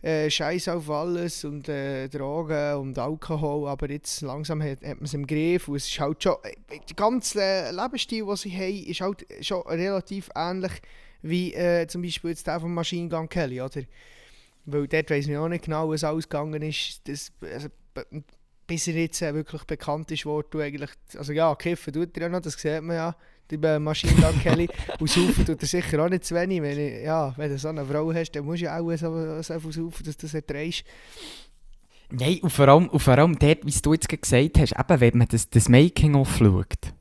[0.00, 5.04] äh, Scheiß auf alles und äh, Drogen und Alkohol, aber jetzt langsam hat, hat man
[5.04, 8.52] es im Griff und es ist halt schon, äh, der ganze äh, Lebensstil, den sie
[8.52, 10.72] haben, ist halt schon relativ ähnlich
[11.22, 13.82] wie äh, zum Beispiel jetzt der von Machine Gun Kelly, oder?
[14.66, 17.68] Weil dort weiss man auch nicht genau, was ausgegangen ist, das, also,
[18.68, 22.24] bis er jetzt äh, wirklich bekannt ist worden, du eigentlich, also ja, kiffen tut er
[22.24, 23.16] ja noch, das sieht man ja,
[23.50, 24.68] der Machine Gun Kelly,
[25.00, 27.68] und saufen tut er sicher auch nicht zu wenig, wenn, ich, ja, wenn du so
[27.68, 30.34] eine Frau hast, dann musst du ja auch so, so viel saufen, dass du das
[30.34, 30.84] erträgst.
[32.10, 35.18] Nein, und vor allem, und vor allem dort, wie du jetzt gesagt hast, eben, wenn
[35.18, 36.94] man das, das Making-of schaut,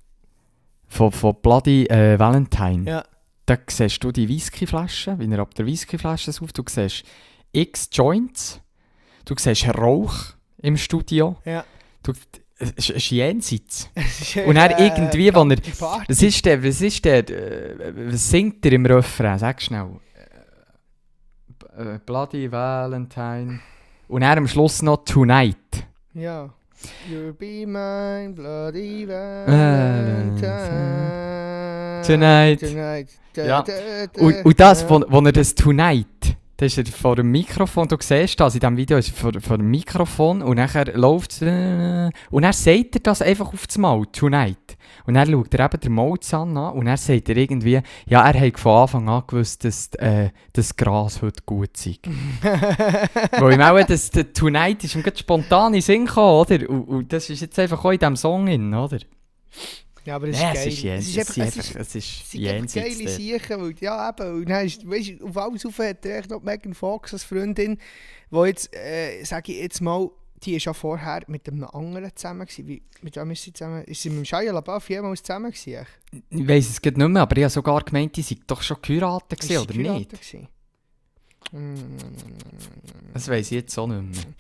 [0.88, 3.03] von, von Bloody äh, Valentine, Ja.
[3.45, 7.03] da siehst du die Whiskyflasche, wie er ab der Whiskyflasche sauft, du siehst
[7.51, 8.62] x Joints,
[9.25, 11.63] du siehst Rauch im Studio, Ja.
[12.03, 12.13] du,
[12.59, 13.89] es ist jenseits.
[14.45, 15.57] Und dann irgendwie, wenn er-.
[16.07, 19.37] Was ist der, was ist der, äh, was singt er im Refrain?
[19.37, 19.87] Sag schnell.
[21.77, 23.59] Äh, äh, Bloody Valentine.
[24.07, 25.57] Und dann am Schluss noch Tonight.
[26.13, 26.49] Ja.
[27.09, 30.41] You'll be mine, bloody Valentine.
[32.05, 32.59] Tonight.
[32.59, 33.09] Tonight.
[33.35, 33.63] Ja.
[34.17, 34.89] Und, und das, da.
[34.89, 38.59] wo, wo er das Tonight, das ist er vor dem Mikrofon, du siehst das in
[38.59, 42.53] diesem Video, ist er vor, vor dem Mikrofon und nachher läuft es, äh, und dann
[42.53, 44.75] sagt er das einfach auf das Mal, Tonight.
[45.05, 48.39] Und dann schaut er eben den Mozan an und dann sagt er irgendwie, ja, er
[48.39, 51.97] hat von Anfang an gewusst, dass äh, das Gras heute gut sei.
[52.41, 56.69] Weil ihm auch das, das Tonight ist ihm gerade spontan in den Sinn gekommen, oder?
[56.69, 58.97] Und, und das ist jetzt einfach auch in diesem Song drin, oder?
[60.07, 60.67] Ja, aber das Ja, ist geil.
[60.99, 61.35] es ist jenseits.
[61.35, 63.39] Es ist Es ist einfach, es ist, es ist es geile.
[63.39, 66.73] Sachen, weil, ja eben, und dann ist, weißt, auf alles rauf hat er noch Megan
[66.73, 67.77] Fox als Freundin,
[68.29, 70.09] wo jetzt, äh, sage ich jetzt mal,
[70.43, 72.67] die war ja vorher mit einem anderen zusammen gewesen.
[72.67, 73.83] Wie, mit wem ist sie zusammen?
[73.83, 75.85] Ist sie mit dem Shia LaBeouf jemals zusammen gewesen?
[76.29, 78.77] Ich weiss es gerade nicht mehr, aber ich habe sogar gemeint, die sind doch schon
[78.81, 80.21] geheiratet Ist gewesen, oder geheiratet nicht?
[80.31, 80.47] gewesen?
[83.13, 84.36] Das weiss ich jetzt auch nicht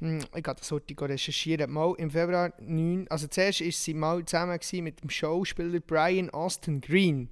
[0.00, 0.18] mehr.
[0.18, 1.70] mm, Ich habe das heute recherchieren.
[1.70, 6.80] Mal im Februar 9, also zuerst war sie mal zusammen mit dem Schauspieler Brian Austin
[6.80, 7.28] Green.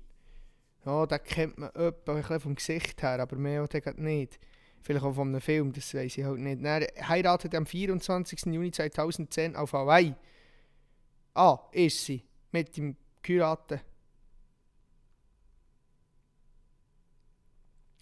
[0.84, 4.38] Ja, den kennt man etwa ein bisschen vom Gesicht her, aber mehr auch nicht.
[4.80, 6.62] Vielleicht auch von einem Film, das weiß ich halt nicht.
[6.62, 8.46] Er heiratet am 24.
[8.46, 10.14] Juni 2010 auf Hawaii.
[11.34, 12.24] Ah, ist sie.
[12.52, 13.80] Mit dem Kuraten.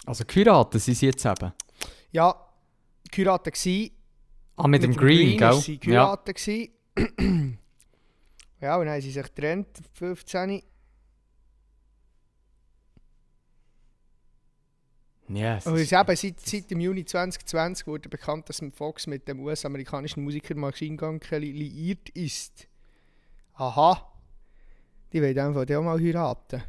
[0.07, 1.53] Also geheiratet sind sie jetzt eben.
[2.13, 2.35] Ja,
[3.13, 3.93] Kuraten gsi.
[4.57, 5.51] Ah, mit, dem Green, gell?
[5.51, 6.05] ist sie Ja.
[6.07, 6.73] Kuraten gsi.
[8.61, 10.63] ja, und dann haben sie sich getrennt, 15.
[15.29, 19.27] Ja, es Und es eben seit, seit dem Juni 2020 wurde bekannt, dass Fox mit
[19.27, 22.69] dem US-amerikanischen Musiker Machine Gun Kelly liiert ist.
[23.55, 24.13] Aha.
[25.13, 26.63] Die wollen einfach auch mal heiraten.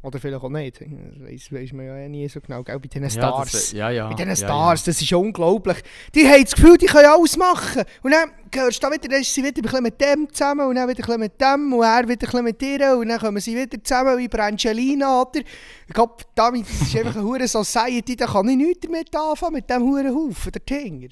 [0.00, 0.80] Oder vielleicht auch nicht.
[0.80, 2.62] Das weiss man ja eh nie so genau.
[2.62, 2.78] Gell?
[2.78, 3.50] Bei diesen ja, Stars.
[3.50, 4.06] das- ja, ja.
[4.08, 5.78] Bei diesen ja, Stars, das ist unglaublich.
[6.14, 7.82] Die haben das Gefühl, die können alles machen.
[8.04, 10.88] Und dann hörst du da wieder, dann ist sie wieder mit dem zusammen und dann
[10.88, 14.28] wieder mit dem und er wieder mit ihr und dann kommen sie wieder zusammen wie
[14.28, 15.40] Brangelina, oder?
[15.40, 19.54] Ich glaube, damit das ist einfach eine hure Society, da kann ich nichts damit anfangen,
[19.54, 21.08] mit dem huren Haufen, der Tinger.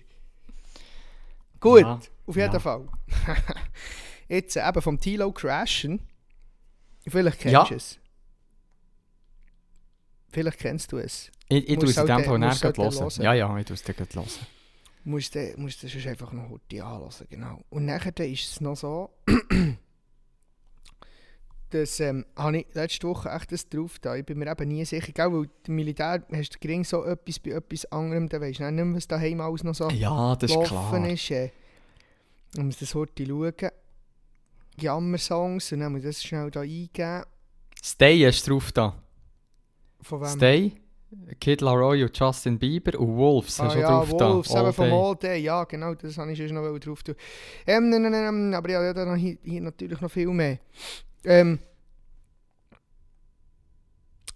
[1.58, 2.58] Gut, Ja, auf jeden ja.
[2.60, 2.86] Fall.
[4.28, 6.00] Jetzt eben vom Tilo Crashen.
[7.08, 7.64] Vielleicht kennst Ja.
[7.64, 7.98] du es.
[10.36, 11.30] Vielleicht kennst du es.
[11.48, 13.22] Ich, ich tue es in dem Fall nachher hören.
[13.22, 14.26] Ja, ja, ich tue es dir hören.
[15.04, 17.64] musst du, musst du sonst einfach noch heute anhören, genau.
[17.70, 19.08] Und nachher ist es noch so,
[21.70, 24.14] dass ähm, habe ich letzte Woche echt das drauf da.
[24.14, 27.38] Ich bin mir eben nie sicher, gell, weil im Militär hast du gering so etwas
[27.38, 30.50] bei etwas anderem, dann weisst du nicht mehr, was daheim alles noch so Ja, das
[30.50, 31.08] ist klar.
[31.08, 31.30] ist.
[31.30, 31.50] Äh.
[32.54, 33.70] Ich muss das heute schauen.
[34.78, 37.24] Jammer-Songs, und dann muss ich das schnell da eingeben.
[37.82, 39.02] Stay du drauf da.
[40.06, 40.28] Von wem?
[40.28, 40.72] Stay,
[41.40, 44.58] Kid Laroi und Justin Bieber und Wolves Ah ja, drauf Wolves, da.
[44.58, 44.92] eben All vom Day.
[44.92, 47.16] All Day, ja genau, das habe ich sonst noch drauf tun.
[47.66, 50.58] Ähm, nein, nein, nein, aber ja, da hier, hier natürlich noch viel mehr.
[51.24, 51.58] Ähm,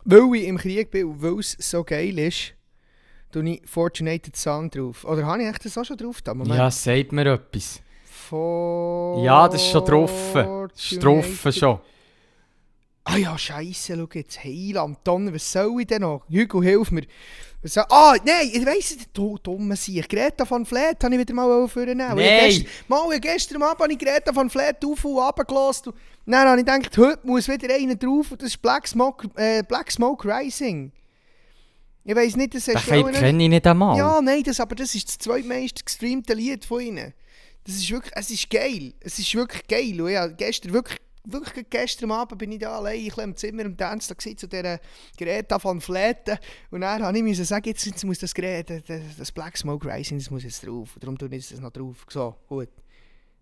[0.05, 2.55] weil ich im Krieg bin und weil es so geil ist,
[3.31, 5.05] tue ich Fortunated Son drauf.
[5.05, 6.21] Oder habe ich echt das auch schon drauf?
[6.23, 6.35] Da?
[6.35, 6.57] Moment.
[6.57, 7.81] Ja, sagt mir etwas.
[8.05, 10.33] For Ja, das ist schon drauf.
[10.35, 11.79] Das ist drauf schon.
[13.13, 16.23] Ah ja, Scheiße, schau jetzt, Heiland, Donner, was soll ich denn noch?
[16.31, 17.03] Hugo, hilf mir.
[17.65, 20.09] Soll- Ah, nein, ich weiss nicht, du dumme Sieg.
[20.09, 21.99] Greta van Vleet habe ich wieder mal vornehmen.
[21.99, 22.17] Nein.
[22.19, 25.89] Gestern, mal, ich gestern Abend habe ich Greta van Vleet auf und runter gelassen.
[25.91, 29.29] Und Dann habe ich gedacht, heute muss wieder einer drauf und das ist Black Smoke,
[29.37, 30.93] äh, Black Smoke Rising.
[32.05, 33.99] Ich weiss nicht, das hast du noch- kenne ich nicht einmal.
[33.99, 37.13] Ja, nein, das, aber das ist das zweitmeist gestreamte Lied von ihnen.
[37.65, 38.95] Das ist wirklich, es ist geil.
[39.01, 40.01] Es ist wirklich geil.
[40.01, 44.09] Und ja, gestern, wirklich, wirklich gestern Abend bin ich da allein im Zimmer im Tanz
[44.09, 44.81] da gewesen, zu dieser
[45.19, 46.39] Greta von Fleten.
[46.71, 50.19] Und dann habe ich müssen sagen, jetzt, jetzt muss das Gerät, das, Black Smoke Rising,
[50.19, 50.97] das muss jetzt drauf.
[51.01, 52.07] Darum tue ich das noch drauf.
[52.09, 52.69] So, gut.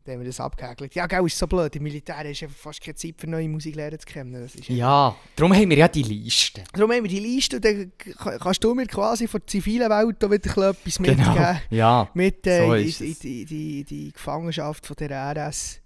[0.05, 0.95] Dann haben wir das abgehäkelt.
[0.95, 1.77] Ja, gell, ist so blöd.
[1.77, 4.43] Im Militär du einfach fast keine Zeit für neue Musik lernen zu kennen.
[4.43, 6.65] Ist Ja, darum haben wir ja die Liste.
[6.73, 10.17] Darum haben wir die Liste und dann kannst du mir quasi von der zivilen Welt
[10.19, 11.29] da wieder etwas Genau.
[11.29, 11.61] mitgeben.
[11.69, 15.83] Ja, Mit äh, So die, ist die, die, die Gefangenschaft von der RS.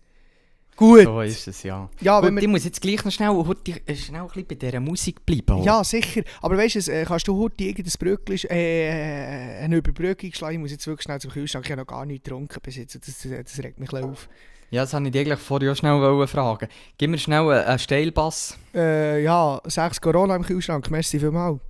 [0.82, 1.04] Gut.
[1.04, 1.88] so ist es, ja.
[2.00, 4.46] Ja, wenn Und wir, ich muss jetzt gleich noch schnell, heute, äh, schnell ein bisschen
[4.48, 5.62] bei dieser Musik bleiben.
[5.62, 6.22] ja, sicher.
[6.40, 10.54] Aber weißt du, äh, kannst du heute irgendein Bröckchen, äh, eine Überbrückung schlagen?
[10.54, 11.66] Ich muss jetzt wirklich schnell zum Kühlschrank.
[11.66, 12.96] Ich habe noch gar nichts getrunken bis jetzt.
[12.96, 14.28] Das, das, regt mich ein auf.
[14.70, 16.66] Ja, das wollte ich eigentlich vorher auch schnell fragen.
[16.98, 18.58] Gib mir schnell einen, einen Steilbass.
[18.74, 20.90] Äh, ja, sechs Corona im Kühlschrank.
[20.90, 21.60] Merci vielmals.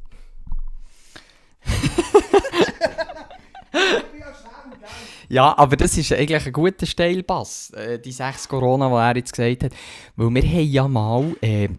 [5.32, 9.32] Ja, aber das ist eigentlich ein guter Steilbass, äh, die sechs Corona, die er jetzt
[9.32, 9.72] gesagt hat.
[10.14, 11.70] Weil wir haben ja mal, äh,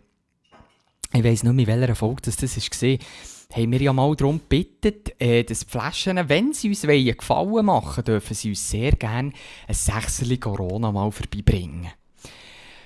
[1.13, 2.97] ich weiss nicht mehr, in welcher Folge das, das war,
[3.55, 7.65] haben wir ja mal darum gebeten, äh, dass die Flaschen, wenn sie uns wollen, Gefallen
[7.67, 9.33] machen dürfen sie uns sehr gerne
[9.67, 11.91] ein Sechserli Corona mal vorbeibringen.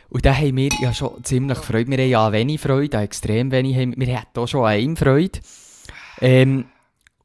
[0.10, 1.92] Und da haben wir ja schon ziemlich Freude.
[1.92, 3.78] Wir haben ja wenig Freude, extrem wenig.
[3.78, 5.40] Wir hatten auch schon an einem Freude.
[6.20, 6.66] Ähm,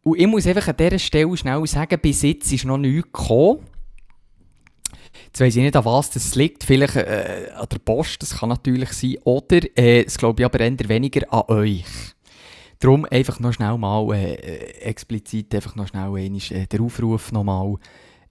[0.03, 3.61] und ich muss einfach an dieser Stelle schnell sagen, bis jetzt ist noch nichts gekommen.
[5.27, 6.65] Jetzt weiss ich nicht, an was das liegt.
[6.65, 9.17] Vielleicht äh, an der Post, das kann natürlich sein.
[9.25, 11.85] Oder, äh, glaube ich aber eher weniger an euch.
[12.81, 17.31] Darum einfach noch schnell mal, äh, äh, explizit einfach noch schnell einmal, äh, der Aufruf
[17.31, 17.77] nochmal,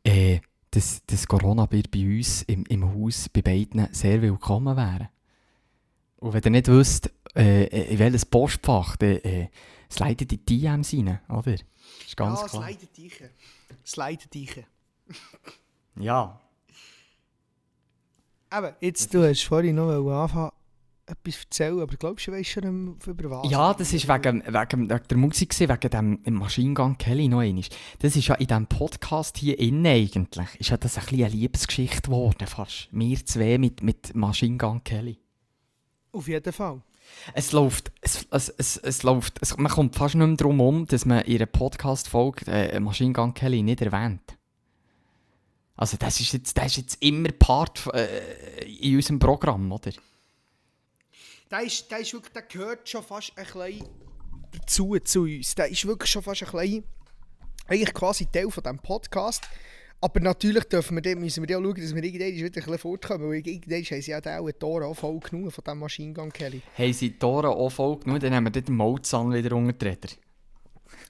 [0.04, 0.40] äh,
[0.72, 5.10] dass das Corona-Bier bei uns im, im Haus bei beiden sehr willkommen wäre.
[6.18, 9.48] Und wenn ihr nicht wisst, äh, in welches Postfach, dann äh,
[9.92, 11.54] slidet in die DMs rein, oder?
[11.54, 12.64] Ist ganz ja, klar.
[12.64, 13.24] slide dich.
[13.86, 14.64] Slide dich.
[16.00, 16.40] Ja.
[18.50, 20.52] Aber jetzt, du hast vorhin noch anfangen,
[21.06, 23.52] etwas erzählen, aber glaubst du, du weißt schon über was?
[23.52, 27.40] Ja, das ist wegen, wegen, wegen der Musik, gewesen, wegen dem Machine Gun Kelly noch
[27.40, 27.64] einmal.
[28.00, 31.36] Das ist ja in diesem Podcast hier innen eigentlich, ist ja das ein bisschen eine
[31.36, 32.88] Liebesgeschichte geworden, fast.
[32.92, 35.20] Wir zwei mit, mit Machine Gun Kelly.
[36.14, 36.82] Auf jeden Fall.
[37.34, 40.86] Es läuft, es, es, es, es läuft, es, man kommt fast nicht mehr darum um,
[40.88, 44.38] dass man in Podcast-Folge äh, Machine Gun Kelly nicht erwähnt.
[45.76, 49.92] Also das ist jetzt, das ist jetzt immer Part äh, in unserem Programm, oder?
[51.50, 53.88] Der, ist, der, ist wirklich, der gehört schon fast ein bisschen
[54.52, 55.56] dazu zu uns.
[55.56, 56.84] Der ist wirklich schon fast ein bisschen,
[57.68, 59.48] eigentlich quasi Teil von diesem Podcast.
[60.04, 63.30] Aber natürlich dürfen wir, müssen wir auch schauen, dass wir irgendwann wieder ein bisschen fortkommen,
[63.30, 66.34] weil irgendwann haben sie ja auch die Tore auch voll genug von diesem Machine Gun
[66.34, 66.62] Kelly.
[66.76, 69.96] Haben sie die Tore auch voll genug, dann haben wir dort den Mozan wieder unter.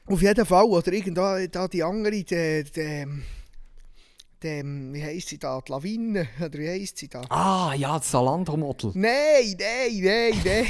[0.08, 3.06] Auf jeden Fall, oder irgendwo da die andere, die, die,
[4.44, 7.22] die, wie heisst sie da, die Lawine, oder wie heisst sie da?
[7.30, 8.92] Ah, ja, das Salando-Model.
[8.96, 10.68] Nein, nein, nein, nein,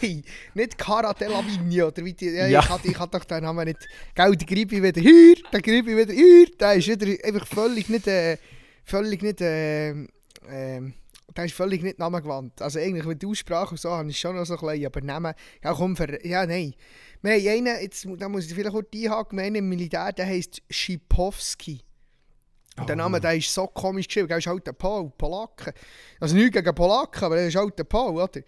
[0.00, 0.24] nein.
[0.54, 2.30] Nicht Cara Delevingne oder wie die.
[2.30, 2.60] Ja, Ja.
[2.60, 3.88] Ich, hatte, ich hatte doch den Namen nicht.
[4.14, 6.46] Gell, der ich wieder hier, der ich wieder hier.
[6.58, 8.06] Der ist wieder einfach völlig nicht.
[8.06, 8.38] Äh,
[8.84, 9.40] völlig nicht.
[9.40, 9.90] Äh,
[10.48, 10.94] ähm,
[11.36, 12.60] der ist völlig nicht namengewandt.
[12.60, 15.00] Also eigentlich mit der Aussprache und so habe ich schon noch so ein bisschen, aber
[15.00, 16.74] Namen, ja komm, ver, ja nein.
[17.22, 20.26] Wir haben einen, jetzt, da muss ich vielleicht kurz einhaken, wir haben einen Militär, der
[20.26, 21.82] heisst Schipowski.
[22.78, 25.72] Und der Name, der ist so komisch geschrieben, der ist halt der Pol, Polaken.
[26.18, 28.40] Also nichts gegen Polaken, aber er ist halt der Pol, oder?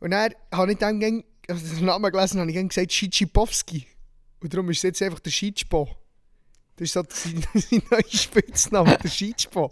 [0.00, 3.86] Und dann habe ich dann, gegen- also den Namen gelesen, habe ich dann gesagt Schitschipowski.
[4.40, 5.88] Und darum ist es jetzt einfach der Schitschpo.
[6.76, 9.70] Das ist so sein, sein neuer Spitzname, der Schitschpo.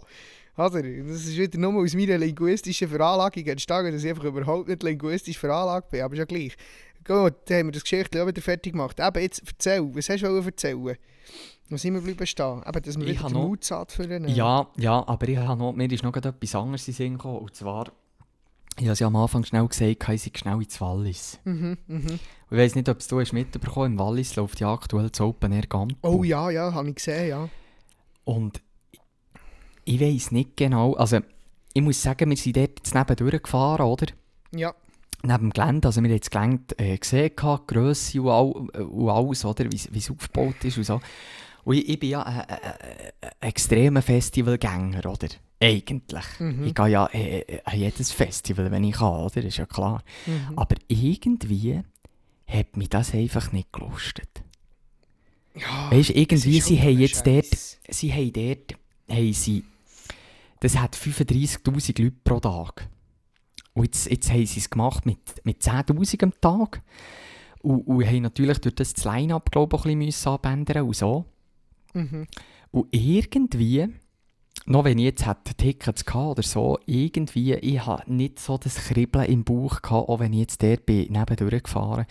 [0.55, 0.83] Oder?
[0.83, 5.37] Das ist wieder nur aus meiner linguistischen Veranlagung entstanden, dass ich einfach überhaupt nicht linguistisch
[5.37, 6.55] veranlagt bin, aber ist ja gleich.
[7.03, 8.99] Gut, dann haben wir das Geschichte auch wieder fertig gemacht.
[8.99, 10.95] Eben, jetzt erzähl, was hast du erzählen?
[11.77, 12.61] Sind wir bleiben stehen?
[12.67, 15.59] Eben, dass wir Ich wieder habe den noch- Mut für Ja, ja, aber ich habe
[15.59, 17.39] noch, mir ist noch etwas anderes in Sinn gekommen.
[17.39, 17.91] Und zwar,
[18.77, 21.39] ich habe es ja am Anfang schnell gesagt, ich sei schnell ins Wallis.
[21.43, 22.19] Mhm, mhm.
[22.51, 25.51] Ich weiß nicht, ob es du hast mitbekommen Im Wallis läuft ja aktuell das Open
[25.51, 25.95] Air Gampo.
[26.07, 27.49] Oh ja, ja, habe ich gesehen, ja.
[28.25, 28.61] Und
[29.85, 31.19] ich weiß nicht genau, also
[31.73, 34.05] ich muss sagen, wir sind dort jetzt neben durchgefahren, oder?
[34.51, 34.73] Ja,
[35.25, 38.83] Neben dem Gelände, also wir haben das Gelände äh, gesehen, die Grösse und, all, äh,
[38.83, 39.63] und alles, oder?
[39.71, 40.99] Wie es- wie es aufgebaut ist und so.
[41.63, 42.57] Und ich, ich bin ja ein, ein,
[43.21, 45.27] ein extremer Festivalgänger, oder?
[45.61, 46.25] Eigentlich.
[46.65, 49.43] Ich gehe ja äh, äh, an jedes Festival, wenn ich kann, oder?
[49.43, 50.03] Ist ja klar.
[50.57, 51.81] Aber irgendwie
[52.47, 54.43] hat mich das einfach nicht gelustet.
[55.55, 55.89] ja.
[55.91, 57.79] Weißt du, irgendwie, sie haben jetzt dort, Scheiß.
[57.89, 58.75] sie haben dort,
[59.09, 59.63] haben sie,
[60.59, 62.89] das hat 35'000 Leute pro Tag.
[63.73, 66.81] Und jetzt, jetzt haben sie es gemacht mit, mit 10'000 am Tag.
[67.61, 70.95] Und, und haben natürlich durch das das Line-Up, glaube ich, ein bisschen müssen abändern und
[70.95, 71.25] so.
[71.93, 72.27] Mhm.
[72.71, 73.87] Und irgendwie,
[74.65, 78.75] noch wenn ich jetzt hätte Tickets gehabt oder so, irgendwie, ich habe nicht so das
[78.75, 82.05] Kribbeln im Bauch gehabt, auch wenn ich jetzt dort bin, nebendurch gefahren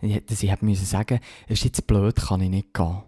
[0.00, 3.02] bin, dass ich hätte müssen sagen, es ist jetzt blöd, kann ich nicht gehen.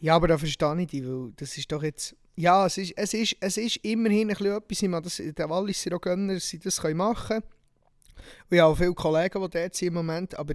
[0.00, 2.16] Ja, aber da verstehe ich dich, weil das ist doch jetzt...
[2.36, 5.50] Ja, es ist, es ist, es ist immerhin ein bisschen etwas, ich meine, das, der
[5.50, 7.42] Walliser auch gönnen, dass sie das machen können.
[7.42, 10.54] Und ich habe auch viele Kollegen, die dort sind im Moment, aber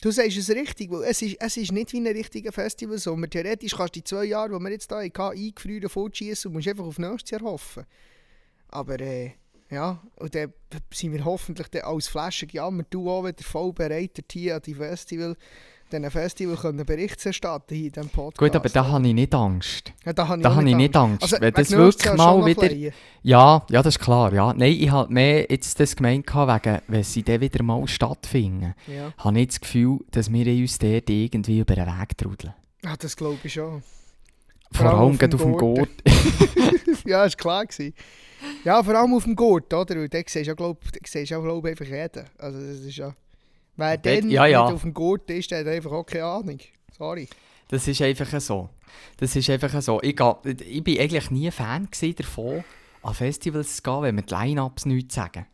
[0.00, 3.28] du sagst es richtig, weil es ist, es ist nicht wie ein richtiger Festivalsommer.
[3.28, 6.68] Theoretisch kannst du die zwei Jahre, die wir jetzt hier hatten, eingefrieren, fortschießen und musst
[6.68, 7.84] einfach auf nächstes Jahr hoffen.
[8.68, 9.32] Aber äh,
[9.70, 10.52] ja, und dann
[10.92, 15.36] sind wir hoffentlich dann als Flaschenjammer, du auch wieder voll bereit, hier an die Festival,
[15.90, 18.38] diesen Festival können Bericht erstatten hier in diesem Podcast.
[18.38, 19.92] Gut, aber da habe ich nicht Angst.
[20.04, 21.22] Ja, da habe da auch habe ich nicht Angst.
[21.22, 22.92] Also, Wenn das wirklich mal wieder-.
[23.22, 24.32] Ja, ja, das ist klar.
[24.32, 24.52] Ja.
[24.54, 29.12] Nein, ich habe mehr jetzt das gemeint, wegen, wenn sie dann wieder mal stattfinden, Ja.
[29.18, 32.54] habe ich das Gefühl, dass wir uns dort irgendwie über den Weg trudeln.
[32.84, 33.82] ja, das glaube ich schon.
[34.72, 35.88] Vor allem allem auf dem auf dem Gurt.
[37.04, 37.94] Ja, ist klar gewesen.
[38.64, 39.96] Ja, vor allem auf dem Gurt, oder?
[39.96, 42.24] Weil da siehst du ja, glaub, da siehst du ja, glaub, einfach jeden.
[42.38, 43.14] Also das ist ja...
[43.76, 44.64] Wer dann ja, ja.
[44.64, 46.58] nicht auf dem Gurt ist, der hat einfach auch keine Ahnung.
[46.96, 47.28] Sorry.
[47.68, 48.68] Das ist einfach so.
[49.16, 50.02] Das ist einfach so.
[50.02, 52.64] Ich, ga, ich bin eigentlich nie Fan davon,
[53.02, 55.46] an Festivals zu gehen, wenn mir die Line-Ups nichts sagen.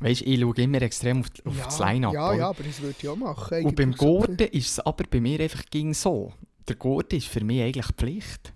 [0.00, 2.14] Weißt du, ich schaue immer extrem auf, auf ja, das Line-Up.
[2.14, 3.64] Ja, ja, aber das würde ich auch machen.
[3.64, 3.92] Und beim.
[3.92, 6.32] Gurten ist es aber bei mir einfach ging so.
[6.68, 8.52] Der Gurten ist für mich eigentlich Pflicht.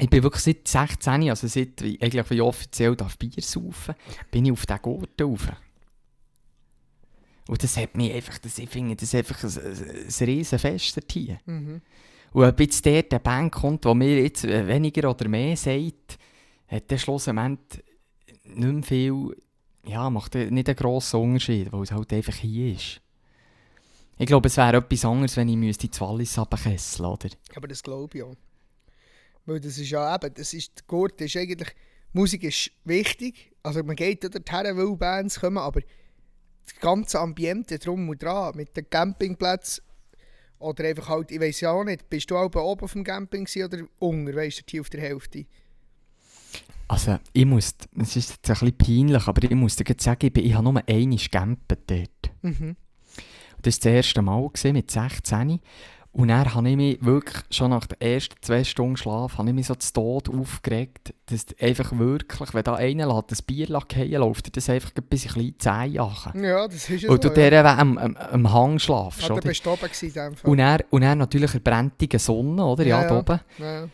[0.00, 3.94] Ich bin wirklich seit 16, also seit ich eigentlich wie offiziell darf Bier saufen,
[4.30, 5.48] bin ich auf den Gurten rauf.
[7.46, 10.58] Und das hat mich einfach, das, ich finde, das ist einfach ein, ein, ein riesen
[10.58, 11.38] Fest dort hier.
[11.44, 11.82] Mhm.
[12.32, 16.18] Und ob jetzt dort eine Band kommt, die mir jetzt weniger oder mehr sagt,
[16.66, 17.82] hat der schlussendlich
[18.44, 19.36] nicht mehr viel,
[19.86, 23.00] ja, macht nicht einen grossen Unterschied, weil es halt einfach hier ist.
[24.16, 27.28] Ich glaube, es wäre etwas anderes, wenn ich müsste ins Wallis runterkesseln, oder?
[27.56, 28.36] Aber das glaube ich auch.
[29.44, 31.68] Weil das ist ja eben, das ist, der Gurt ist eigentlich,
[32.12, 35.80] Musik ist wichtig, also man geht ja dorthin, weil Bands kommen, aber
[36.64, 39.84] das ganze Ambiente drum und dran, mit den Campingplätzen
[40.58, 43.46] oder einfach halt, ich weiß ja auch nicht, bist du auch oben auf dem Camping
[43.64, 45.46] oder unten, weißt du, hier auf der Hälfte?
[46.86, 50.32] Also, ich muss, es ist jetzt ein bisschen peinlich, aber ich muss dir sagen, ich,
[50.32, 52.32] bin, ich habe nur einmal gecampt dort.
[52.42, 52.76] Mhm.
[53.62, 55.60] Das war das erste Mal gewesen, mit 16.
[56.14, 59.54] Und dann habe ich mich wirklich schon nach den ersten zwei Stunden Schlaf habe ich
[59.54, 64.12] mich so zu Tod aufgeregt, dass einfach wirklich, wenn da einer lässt, das Bier fallen
[64.12, 66.44] läuft das einfach ein bisschen Zehen jagen.
[66.44, 67.10] Ja, das ist es.
[67.10, 67.50] Und du ja.
[67.50, 69.42] der am, am, am Hang schlafst, da oder?
[69.42, 70.36] bist oben gewesen.
[70.44, 72.86] Und dann, und dann natürlich eine brennende Sonne, oder?
[72.86, 73.18] Ja, Ja, ja.
[73.18, 73.40] oben.
[73.58, 73.88] Ja.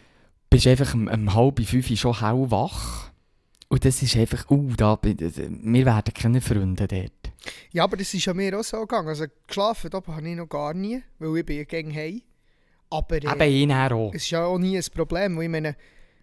[0.50, 3.10] Bist einfach um, um halb fünf schon hell wach.
[3.68, 7.12] Und das ist einfach, uh, da, wir werden keine Freunde dort.
[7.72, 9.08] Ja, aber das ist ja mir auch so gegangen.
[9.08, 12.22] Also geschlafen oben habe ich noch gar nie, weil ich bin ja gegen heim.
[12.90, 14.10] Aber äh, Eben auch.
[14.14, 15.76] es ist ja auch nie ein Problem, weil ich meine,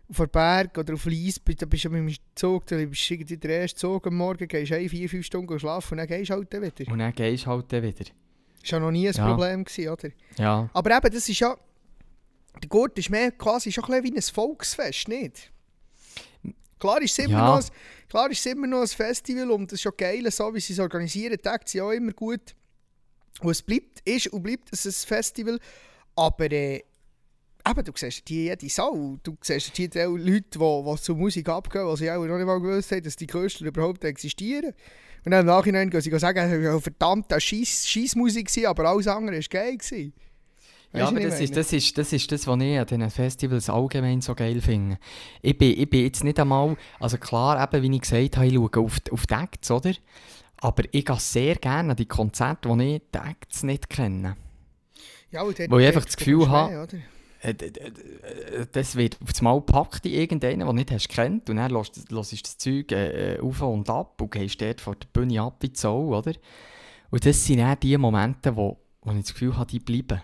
[0.09, 3.09] auf der Berg oder auf Lies, da bist du ja mit dem Zug, da bist
[3.09, 6.07] du irgendwie der erste Zug am Morgen, gehst ein, vier, fünf Stunden schlafen und dann
[6.07, 6.91] gehst du halt dann wieder.
[6.91, 8.05] Und dann gehst du halt dann wieder.
[8.61, 9.27] Das war ja noch nie ein Ja.
[9.27, 10.09] Problem, gewesen, oder?
[10.37, 10.69] Ja.
[10.73, 11.55] Aber eben, das ist ja...
[12.61, 15.51] Der Gurt ist mehr quasi schon ein bisschen wie ein Volksfest, nicht?
[16.79, 17.45] Klar ist, es immer Ja.
[17.47, 17.65] noch ein,
[18.09, 20.73] klar ist es immer noch ein Festival und das ist schon geil, so wie sie
[20.73, 22.55] es organisieren, die Tage sind auch immer gut.
[23.41, 25.59] Und es bleibt, ist und bleibt es ein Festival,
[26.15, 26.83] aber äh,
[27.69, 31.49] eben, du siehst die jede Sau, du siehst die auch Leute, die, die zur Musik
[31.49, 34.73] abgehen, die sie auch noch nicht mal gewusst haben, dass die Künstler überhaupt existieren.
[35.25, 39.43] Und dann im Nachhinein gehen sie sagen, es war verdammt Scheissmusik, aber alles andere war
[39.49, 39.77] geil.
[39.77, 40.13] Gewesen.
[40.93, 44.21] Ja, aber das ist, das, ist, das ist das, was ich an diesen Festivals allgemein
[44.21, 44.97] so geil finde.
[45.41, 48.53] Ich bin, ich bin jetzt nicht einmal, also klar, eben, wie ich gesagt habe, ich
[48.53, 49.93] schaue auf, die- auf die Acts, oder?
[50.57, 54.37] Aber ich gehe sehr gerne an die Konzerte, wo ich die Acts nicht kenne.
[55.29, 56.97] Ja, und dort Wo ich einfach das Gefühl habe-?
[57.41, 57.71] Äh, d-
[58.71, 61.71] Das wird auf das Mal gepackt in irgendeinen, den du nicht hast kennt und dann
[61.71, 65.41] hörst du das Zeug äh, äh, auf und ab und gehst dort vor der Bühne
[65.41, 66.33] ab wie die Sau, oder?
[67.11, 70.23] Und das sind dann die Momente, wo, wo ich das Gefühl habe, die bleiben.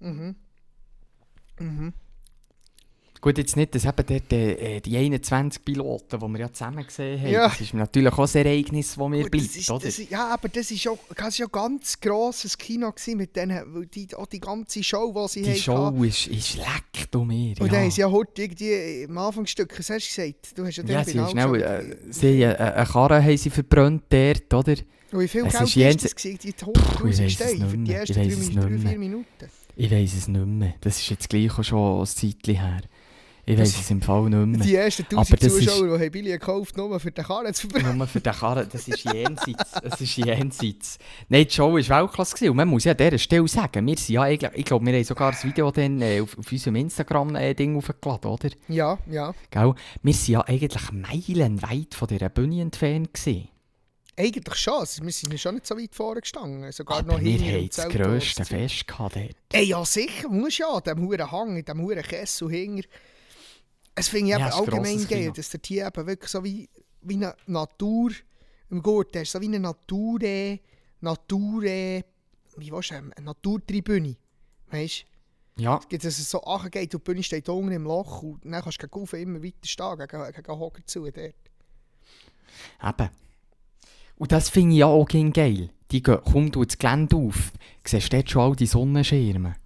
[0.00, 0.36] Mhm.
[1.58, 1.92] Mhm.
[3.20, 7.20] Gut, jetzt nicht, dass eben dort, äh, die 21 Piloten, die wir ja zusammen gesehen
[7.20, 7.48] haben, Ja.
[7.48, 9.84] das ist natürlich auch ein Ereignis, das mir Gut, bleibt, das ist, oder?
[9.86, 13.34] das ist, ja, aber das ist ja, das ist ja ganz grosses Kino gewesen mit
[13.34, 15.56] denen, weil die, auch die ganze Show, die sie die haben
[15.96, 17.56] Show ist, ist leck, du mir.
[17.58, 17.72] Und ja.
[17.72, 20.56] dann haben sie ja heute irgendwie am Anfangsstück, was hast du gesagt?
[20.56, 24.04] Du hast ja, ja, sie, ist schnell, äh, sie haben eine, Karre haben sie verbrannt
[24.10, 24.76] dort, oder?
[25.10, 26.38] Und wie viel es Geld ist das gewesen?
[26.44, 28.64] Die Puh, ich 100'000 weiss es Steine nicht für die ersten Ich weiss es 3
[28.68, 28.98] nicht mehr.
[28.98, 29.26] Minuten.
[29.80, 30.74] Ich weiss es nicht mehr.
[30.80, 32.80] Das ist jetzt gleich auch schon ein Zeitchen her.
[33.46, 34.60] Ich Das- es im Fall nicht mehr.
[34.66, 37.54] Die ersten Aber 1000 das ist- Zuschauer, die haben Billy gekauft, nur für den Karren
[37.54, 37.96] zu verbrennen.
[37.96, 39.70] Nur für den Karren, das ist jenseits.
[39.82, 40.98] Das ist jenseits.
[41.30, 42.50] Nein, die Show war Weltklasse.
[42.50, 44.92] Und man muss ja an dieser Stelle sagen, wir sind ja eigentlich, ich glaube, wir
[44.92, 48.50] haben sogar das Video dann äh, auf, auf unserem Instagram-Ding aufgeladen, oder?
[48.68, 49.32] Ja, ja.
[49.50, 49.74] Gell?
[50.02, 53.48] Wir sind ja eigentlich meilenweit von dieser Bühne entfernt gewesen.
[54.18, 54.84] Eigentlich schon.
[55.02, 56.72] Wir sind schon nicht so weit vorne gestanden.
[56.72, 58.44] Sogar Aber noch wir haben das grösste.
[58.44, 59.36] Fest gehabt dort.
[59.52, 62.82] Ey, ja sicher, muss ja, diesem huren Hang, in diesem huren Kessel hinger.
[63.94, 66.68] Es finde ich Ja, eben ist allgemein geil, dass der hier eben wirklich so wie,
[67.02, 68.10] wie eine Natur
[68.70, 70.18] im Gurt hast, so wie eine Natur,
[71.00, 72.02] Natur, wie
[72.82, 74.16] sagen, eine Naturtribüne.
[74.70, 75.04] Weißt
[75.56, 75.62] du?
[75.62, 78.62] Ja, Es gibt also so angeht und die Bühne steht unten im Loch und dann
[78.62, 81.16] kannst du gegen immer weiter stehen, gegen, gegen Hocker zu dort.
[81.18, 83.10] eben.
[84.18, 85.70] Und das finde ich ja auch geil.
[85.90, 87.52] Die gehen, komm du das Gelände auf,
[87.84, 89.56] siehst dort schon all die Sonnenschirme.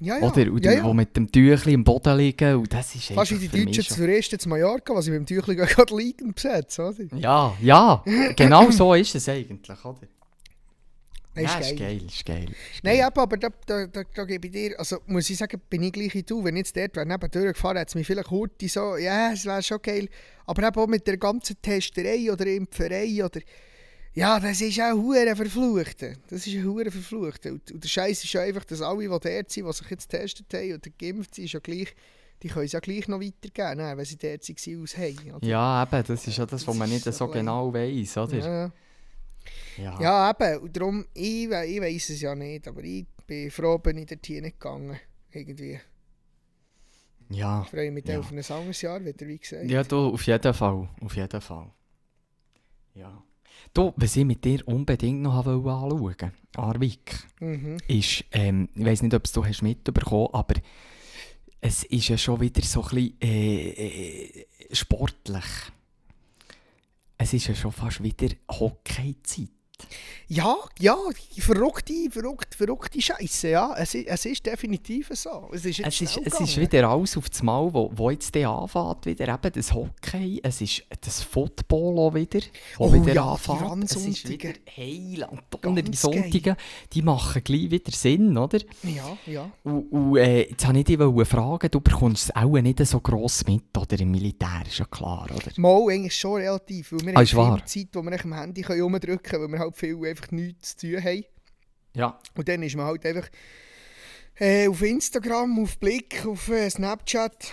[0.00, 0.28] Ja, ja.
[0.30, 0.52] Oder?
[0.52, 0.86] Und ja, die, ja.
[0.86, 2.54] die mit dem Tüchli im Boden liegen.
[2.54, 5.26] Und das ist Fast wie die Deutschen schon- Touristen zu Mallorca, die sie mit dem
[5.26, 7.16] Tüchli gerade liegend besetzen, oder?
[7.18, 8.04] Ja, ja,
[8.36, 9.98] genau so ist es eigentlich, oder?
[11.34, 11.98] Nein, ja, ist ist geil.
[11.98, 12.44] geil, ist geil.
[12.44, 13.06] Ist Nein, geil.
[13.06, 15.92] aber, aber da, da, da, da gebe ich dir, also muss ich sagen, bin ich
[15.92, 16.42] gleich wie du.
[16.44, 19.44] Wenn ich jetzt dort wäre, neben durchgefahren, hätte es mich vielleicht heute so, ja, es
[19.44, 20.08] wäre schon geil.
[20.46, 23.40] Aber eben auch mit der ganzen Testerei oder Impferei oder,
[24.14, 26.02] ja, das ist auch hure verflucht.
[26.28, 27.46] Das ist hure verflucht.
[27.46, 30.10] Und, und der Scheiß ist ja einfach, dass alle, die dort sind, die sich jetzt
[30.10, 31.94] getestet haben oder geimpft sind, ist ja gleich,
[32.42, 35.32] die können es ja gleich noch weitergeben, ne, wenn sie dort waren, aus haben.
[35.34, 35.46] oder?
[35.46, 38.38] Ja, eben, das ist ja das, was man nicht so so genau weiss, oder?
[38.38, 38.72] Ja.
[39.76, 40.00] Ja.
[40.00, 40.62] Ja, eben.
[40.62, 41.50] Und darum, ich, ich
[41.80, 44.98] weiß es ja nicht, aber ich bin froh, bin ich dort hier nicht gegangen.
[45.30, 45.78] Irgendwie.
[47.30, 48.18] Ja, Ich freue mich Ja.
[48.18, 49.70] auf ein anderes Jahr wieder, wie gesagt.
[49.70, 51.70] ja du, auf jeden Fall, auf jeden Fall.
[52.94, 53.22] Ja.
[53.74, 57.76] Du, was ich mit dir unbedingt noch anschauen wollte, Arvik, Mhm.
[57.86, 60.54] ist, ähm, ich weiß nicht, ob es du hast mitbekommen aber
[61.60, 65.44] es ist ja schon wieder so ein bisschen äh, äh, sportlich.
[67.16, 69.48] Es ist ja schon fast wieder Hockey-Zeit.
[70.30, 70.94] Ja, ja,
[71.38, 73.74] verrückte, verrückte, verrückte Scheiße, ja.
[73.78, 75.48] Es, es ist definitiv so.
[75.54, 78.50] Es ist, Es ist, es ist wieder alles auf das Mal, wo, wo jetzt der
[78.50, 82.40] anfängt, wieder eben das Hockey, es ist das Football auch wieder,
[82.76, 83.84] wo Oh wieder ja, die anfängt.
[83.84, 85.40] Es ist wieder Heiland.
[85.88, 86.56] Die Sonntage,
[86.92, 88.58] die machen gleich wieder Sinn, oder?
[88.82, 89.50] Ja, ja.
[89.64, 93.46] Und, und äh, jetzt wollte ich dich fragen, du bekommst es auch nicht so gross
[93.46, 93.98] mit, oder?
[93.98, 95.50] Im Militär, ist ja klar, oder?
[95.56, 98.60] Mal eigentlich schon relativ, weil wir Ah, haben viel Zeit, wo wir echt am Handy
[98.60, 101.24] können rumdrücken können, weil wir halt viel einfach nichts zu tun haben.
[101.94, 102.18] Ja.
[102.34, 103.28] Und dann ist man halt einfach
[104.38, 107.52] äh, auf Instagram, auf Blick, auf äh, Snapchat.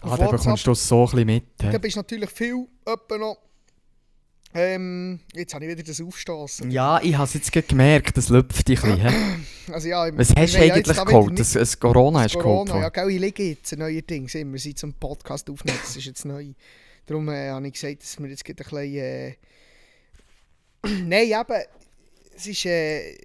[0.00, 1.44] Ah, dann bekommst du so ein bisschen mit.
[1.58, 1.78] Da hä?
[1.78, 2.66] bist natürlich viel
[3.18, 3.38] noch.
[4.54, 6.70] Ähm, jetzt habe ich wieder das Aufstoßen.
[6.70, 9.46] Ja, ich habe es jetzt gemerkt, das läuft dich ein bisschen.
[9.72, 11.38] Also ja, Was hast du eigentlich geholt?
[11.38, 12.68] Das, das Corona hast du geholt?
[12.68, 16.24] Corona, ja, gell, ich liege jetzt neuerdings immer, seit zum Podcast aufnehmen, das ist jetzt
[16.24, 16.48] neu.
[17.06, 18.96] Darum äh, habe ich gesagt, dass wir jetzt ein bisschen...
[18.96, 19.36] Äh...
[21.04, 21.62] Nein, eben,
[22.34, 22.66] es ist...
[22.66, 23.16] Äh...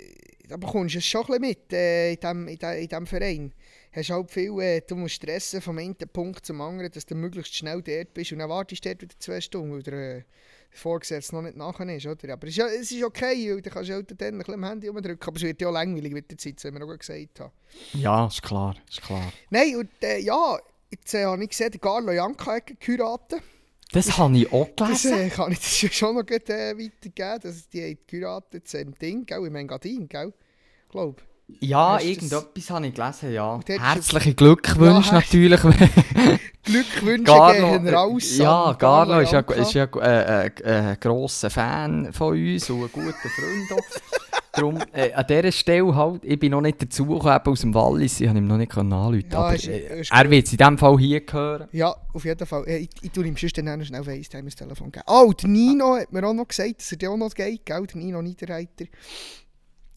[0.50, 3.54] Da bekommst du es schon ein bisschen mit äh, in, diesem, in, in diesem Verein.
[3.92, 7.56] Hast halt viel, äh, du musst stressen vom einen Punkt zum anderen, dass du möglichst
[7.56, 10.24] schnell dort bist und dann wartest du dort wieder zwei Stunden, weil der äh,
[10.72, 12.34] Vorgesetzte noch nicht nachher ist, oder?
[12.34, 14.64] Aber es ist, ja, es ist okay, weil du kannst halt dann ein bisschen am
[14.64, 16.98] Handy rumdrücken, aber es wird ja auch langweilig mit der Zeit, das haben wir noch
[16.98, 17.52] gesagt haben.
[17.94, 19.34] Ja, ist klar, ist klar.
[19.50, 20.60] Nein, und äh, ja,
[20.92, 23.42] jetzt äh, habe ich gesehen, Carlo Janka hat geheiratet.
[23.92, 25.14] Das habe ich auch Das gelesen.
[25.28, 27.40] äh, kann ich das schon noch gut, äh, weitergeben.
[27.42, 30.34] Das, die haben geheiratet im Ding, gell, im Engadin, gell?
[30.90, 31.22] Glaub.
[31.62, 33.60] Ja, Hast irgendetwas habe ich gelesen, ja.
[33.66, 35.62] Herzliche Glückwünsche Ja, natürlich.
[36.64, 38.38] Glückwünsche Garlo, gehen raus.
[38.38, 42.90] ja, Garlo ist ja, ist ja äh, äh, ein grosser Fan von uns und ein
[42.92, 43.82] guter Freund.
[44.58, 48.28] Darum, äh, an dieser Stelle halt, ich bin noch nicht dazugekommen, aus dem Wallis, ich
[48.28, 50.78] habe ihm noch nicht anrufen Ja, aber ist- äh, ist er wird es in diesem
[50.78, 51.68] Fall hier hören.
[51.72, 52.68] Ja, auf jeden Fall.
[52.68, 55.06] Äh, ich, ich tue ihm sonst dann schnell FaceTime ins Telefon geben.
[55.08, 57.86] Oh, der Nino hat mir auch noch gesagt, dass er dir auch noch geht, gell?
[57.88, 58.86] Der Nino Niederreiter.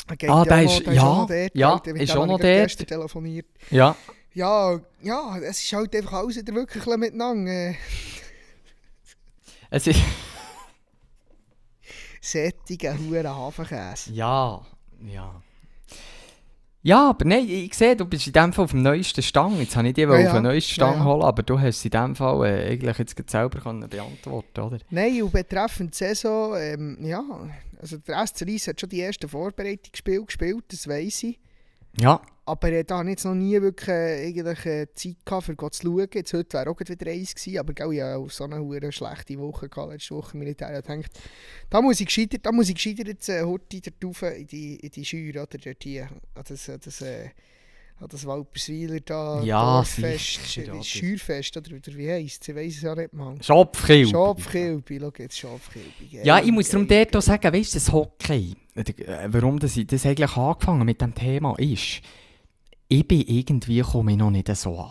[0.09, 2.43] Er geht Ah, der ist- ja, auch noch dort, ja, ist auch noch dort.
[2.43, 3.47] gestern telefoniert.
[3.71, 3.97] Ja.
[4.35, 7.75] Ja, ja, es ist halt einfach alles wieder wirklich miteinander.
[9.71, 10.01] Es ist,
[12.31, 14.13] sättige Huren Hafenkäse.
[14.13, 14.61] ja,
[15.07, 15.43] ja.
[16.83, 19.59] Ja, aber nein, ich sehe, du bist in dem Fall auf dem neuesten Stang.
[19.61, 21.91] Jetzt habe ich dich Ja, auf den neuesten Stang Ja, holen, aber du hast in
[21.91, 24.79] dem Fall äh, eigentlich jetzt selber können beantworten oder?
[24.89, 27.23] Nein, und betreffend Saison, ähm, ja,
[27.79, 31.39] also der SC Reis hat schon die ersten Vorbereitungsspiele gespielt, das weiß ich.
[32.01, 32.23] Ja.
[32.51, 35.73] Aber äh, da habe ich jetzt noch nie wirklich äh, eigentlich, äh, Zeit gehabt, um
[35.73, 36.09] zu schauen.
[36.13, 38.91] Jetzt, heute wäre auch wieder eins gewesen, aber gell, ich hatte auch so eine hure
[38.91, 40.77] schlechte Woche gehabt, letzte Woche im Militär.
[40.77, 41.21] Ich gedacht,
[41.71, 44.77] da muss ich gescheiter, da muss ich gescheiter jetzt äh, heute dort rauf in die,
[44.77, 47.29] in die Scheuer, oder dort hier, an das, an das, äh,
[48.01, 50.41] an das Walperswiler da, Ja, Dorffest,
[50.85, 52.49] Scheuerfest, oder, oder wie heisst es?
[52.49, 53.41] Ich weiss es ja nicht mal.
[53.41, 54.09] Schopfkilb.
[54.09, 56.25] Schopfkilbi, schau jetzt, Schopfkilbi.
[56.25, 59.87] Ja, ich muss darum dort auch sagen, weißt du, das Hockey, äh, warum das ich
[59.87, 62.01] das eigentlich angefangen mit dem Thema ist,
[62.91, 64.91] ich bin irgendwie komme ich noch nicht so an.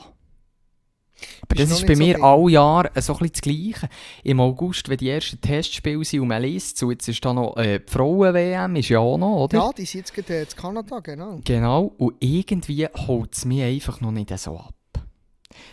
[1.41, 2.23] Aber Bist das ist bei so mir drin?
[2.23, 3.89] alle Jahre so ein das Gleiche.
[4.23, 7.57] Im August, wenn die ersten Testspiele sind und man liest so, jetzt ist da noch
[7.57, 9.57] äh, die Frauen-WM, ist ja auch noch, oder?
[9.57, 11.39] Ja, die sind jetzt gerade äh, in Kanada, genau.
[11.43, 14.75] Genau, und irgendwie holt es mich einfach noch nicht so ab.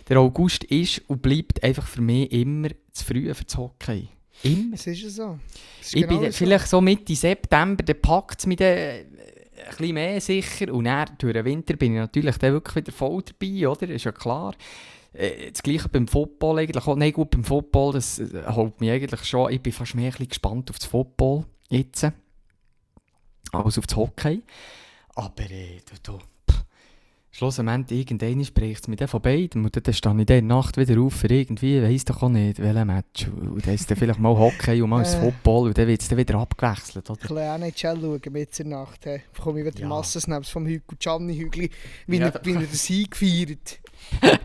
[0.08, 4.08] Der August ist und bleibt einfach für mich immer zu früh für das Hockey.
[4.42, 4.74] Immer.
[4.74, 5.38] Es ist ja so.
[5.80, 6.36] Es ist Ich genau bin so.
[6.38, 9.06] vielleicht so Mitte September, dann packt es mich dann
[9.58, 10.72] ein bisschen mehr sicher.
[10.72, 13.88] Und dann, durch den Winter bin ich natürlich dann wirklich wieder voll dabei, oder?
[13.88, 14.54] Ist ja klar.
[15.12, 16.86] Äh, Das gleiche beim Football eigentlich.
[16.86, 19.52] Nein, gut, beim Football, das äh, holt mich eigentlich schon.
[19.52, 22.06] Ich bin fast mehr ein bisschen gespannt auf das Football jetzt.
[23.52, 24.42] Als auf das Hockey.
[25.14, 26.18] Aber äh, du, du,
[27.36, 29.64] schlussendlich, irgendwann spricht es dann von beidem.
[29.64, 32.84] Und dann stehe ich dann Nacht wieder auf für irgendwie, weiss doch auch nicht, welches
[32.84, 33.28] Match.
[33.28, 35.20] Und dann ist dann vielleicht mal Hockey und mal das Äh.
[35.20, 35.68] Football.
[35.68, 37.20] Und dann wird es dann wieder abgewechselt, oder?
[37.22, 39.04] Ich will auch nicht schauen mit der Nacht.
[39.04, 39.20] He.
[39.34, 39.88] bekomme ich wieder Ja.
[39.88, 41.70] Massensnaps vom Hügel Gianni Hügli,
[42.06, 43.80] wie, Ja, er, wie er den Sieg feiert.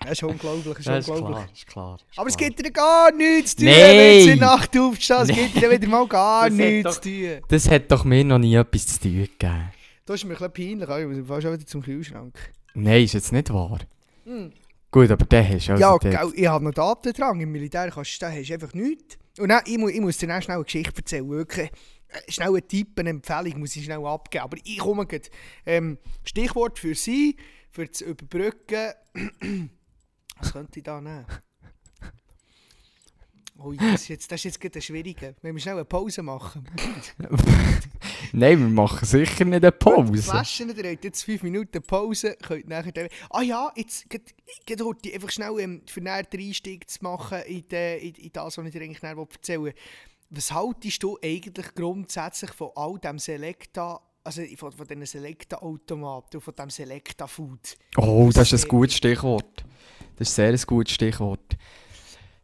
[0.00, 1.36] das ist unglaublich, das Ja, ist ist unglaublich.
[1.36, 1.96] klar, ist klar.
[2.10, 2.48] ist Aber es klar.
[2.50, 5.10] gibt dir gar nichts zu tun, wenn du in der Nacht aufstehst.
[5.30, 7.42] Es gibt dir wieder mal gar Das nichts zu tun.
[7.48, 9.70] Das hat doch mir noch nie etwas zu tun gegeben.
[10.04, 12.36] Das ist mir ein bisschen peinlich, ich muss fast auch wieder zum Kühlschrank.
[12.74, 13.78] Nein, ist jetzt nicht wahr.
[14.24, 14.52] Hm.
[14.90, 17.40] Gut, aber der hast du also ja, dort- gell, ich habe noch Datendrang.
[17.40, 19.16] Im Militär kannst du, hast du einfach nichts.
[19.38, 21.28] Und dann, ich, muss, ich muss dir dann schnell eine Geschichte erzählen.
[21.30, 21.70] Wirklich.
[22.08, 24.44] Äh, Schnell einen Tipp, eine Empfehlung muss ich schnell abgeben.
[24.44, 25.30] Aber ich komme gleich.
[25.64, 27.36] Ähm, Stichwort für Sie,
[27.70, 28.92] für das Überbrücken.
[30.38, 31.24] Was könnte ich da nehmen?
[33.64, 35.34] Oh, das ist jetzt, das ist jetzt gerade eine schwierige.
[35.42, 36.64] Wenn wir schnell eine Pause machen.
[38.32, 40.22] Nein, wir machen sicher nicht eine Pause.
[40.22, 42.92] Flaschen, ihr habt jetzt 5 Minuten Pause, könnt nachher...
[42.92, 47.38] dann- Ah ja, jetzt geht heute einfach schnell ähm, für näher den Einstieg zu machen
[47.46, 49.74] in, de, in, in das, was ich dir eigentlich näher erzählen will.
[50.30, 56.42] was haltest du eigentlich grundsätzlich von all dem Selecta, also von, von diesen Selecta-Automaten und
[56.42, 57.76] von dem Selecta-Food?
[57.98, 59.64] Oh, das Das ist ein gutes Stichwort.
[60.16, 61.56] Das ist sehr ein gutes Stichwort.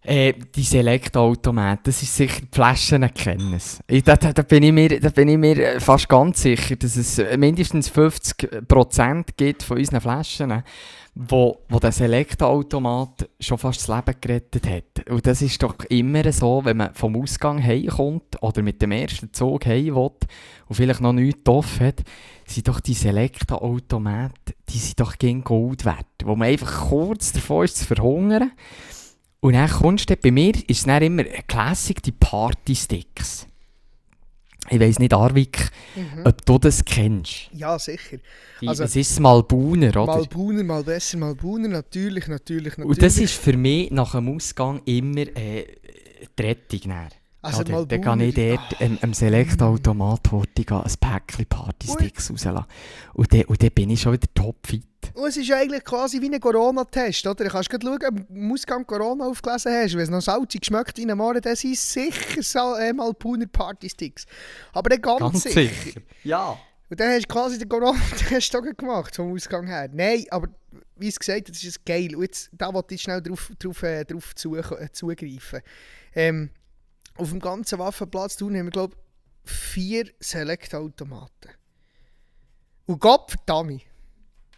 [0.03, 3.61] Äh, die Select-Automaten, das ist sicher, die Flaschen kennen
[4.05, 6.97] Da, da, da, bin ich mir, da bin ich mir äh, fast ganz sicher, dass
[6.97, 10.63] es äh, mindestens 50% gibt von unseren Flaschen,
[11.21, 15.11] wo, wo der Select-Automat schon fast das Leben gerettet hat.
[15.11, 19.33] Und das ist doch immer so, wenn man vom Ausgang heimkommt oder mit dem ersten
[19.33, 20.11] Zug heim will
[20.69, 22.05] und vielleicht noch nichts offen hat,
[22.47, 26.07] sind doch die Selekta-Automaten, die sind doch gegen Gold wert.
[26.23, 28.53] Wo man einfach kurz davor ist zu verhungern.
[29.41, 33.47] Und dann kommst du, bei mir ist es dann immer ein Classic, die Party-Sticks.
[34.71, 35.71] Ich weiss nicht, Arvik,
[36.25, 37.49] ob du das kennst.
[37.55, 38.19] Ja, sicher.
[38.67, 40.07] Also- es ist Malbuner, oder?
[40.07, 42.91] Mal Buhner, mal besser, mal Buhner, natürlich, natürlich, natürlich.
[42.91, 45.65] Und das ist für mich nach dem Ausgang immer äh,
[46.39, 46.81] die Rettung.
[46.85, 47.09] Dann.
[47.41, 50.43] Also Oder, mal dann kann ich dort am, am Select-Automat ein
[51.01, 52.65] Päckchen Party-Sticks rauslassen.
[53.15, 54.85] Und dann, und dann bin ich schon wieder topfit.
[55.15, 57.45] Und es ist eigentlich quasi wie ein Corona-Test, oder?
[57.45, 59.95] Du kannst schauen, ob du im Ausgang Corona aufgelesen hast.
[59.95, 63.47] Wenn es noch salzig schmeckt wie ein Morgen, dann sind es sicher Sal äh, Malpuner
[63.47, 64.27] Party-Sticks.
[64.73, 65.75] Aber dann ganz, Ganz sicher.
[65.75, 66.01] sicher.
[66.25, 66.59] Ja.
[66.91, 69.89] Und dann hast du quasi den Corona-Test gemacht, vom Ausgang her.
[69.93, 70.49] Nein, aber
[70.97, 72.15] wie es gesagt hat, das ist geil.
[72.15, 75.61] Und jetzt, da wollte ich schnell drauf, drauf, äh, drauf zu, äh, zugreifen.
[76.15, 76.51] Ähm,
[77.17, 78.95] auf dem ganzen Waffenplatz tun haben wir, glaube
[79.45, 81.51] ich, vier Select-Automaten.
[82.87, 83.83] Und Gott verdammt,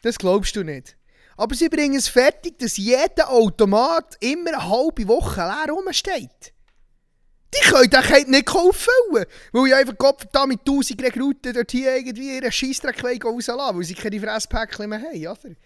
[0.03, 0.97] das glaubst du nicht.
[1.37, 6.53] Aber sie bringen es fertig, dass jeder Automat immer eine halbe Woche leer rumsteht.
[7.55, 11.97] Die können den Kind nicht auffüllen, weil ich einfach verdammt mit 1000 Rekruten dort hier
[11.97, 15.57] irgendwie ihren Scheissdreck rauslassen weil sie keine Fresspäckchen mehr haben, oder?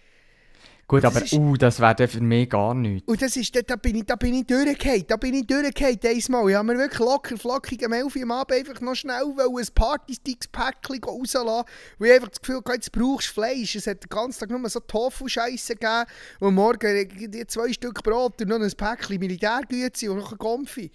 [0.87, 3.07] Gut, Das aber ist- uh, das wäre dann für mich gar nichts.
[3.07, 5.99] Und das ist, da, da bin ich, da bin ich durchgefallen, da bin ich durchgefallen
[6.03, 6.49] einmal.
[6.51, 9.67] Ich habe mir wirklich locker, flockig am 11 Uhr am Abend einfach noch schnell ein
[9.73, 11.65] Partysticks-Päckchen rauslassen,
[11.97, 13.75] weil ich einfach das Gefühl hatte, jetzt brauchst du Fleisch.
[13.75, 16.05] Es hat den ganzen Tag nur so Tofu-Scheisse gegeben
[16.39, 20.91] und morgen irgendwie zwei Stück Brot und noch ein Päckchen Militärgüte und noch ein Konfi.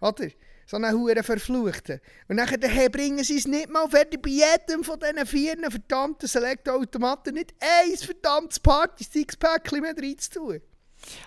[0.00, 0.28] Oder?
[0.70, 1.98] So einen Huren Verfluchten.
[2.28, 7.32] Und nachher bringen sie es nicht mal fertig, bei jedem von diesen vier verdammten Select-Automaten
[7.32, 10.60] nicht ein verdammtes Party-Sticks-Päckchen mehr reinzutun.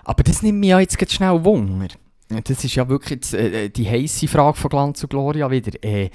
[0.04, 1.88] Aber das nimmt mich ja jetzt schnell Wunder.
[2.44, 5.72] Das ist ja wirklich jetzt, äh, die heisse Frage von Glanz und Gloria wieder.
[5.84, 6.10] Äh,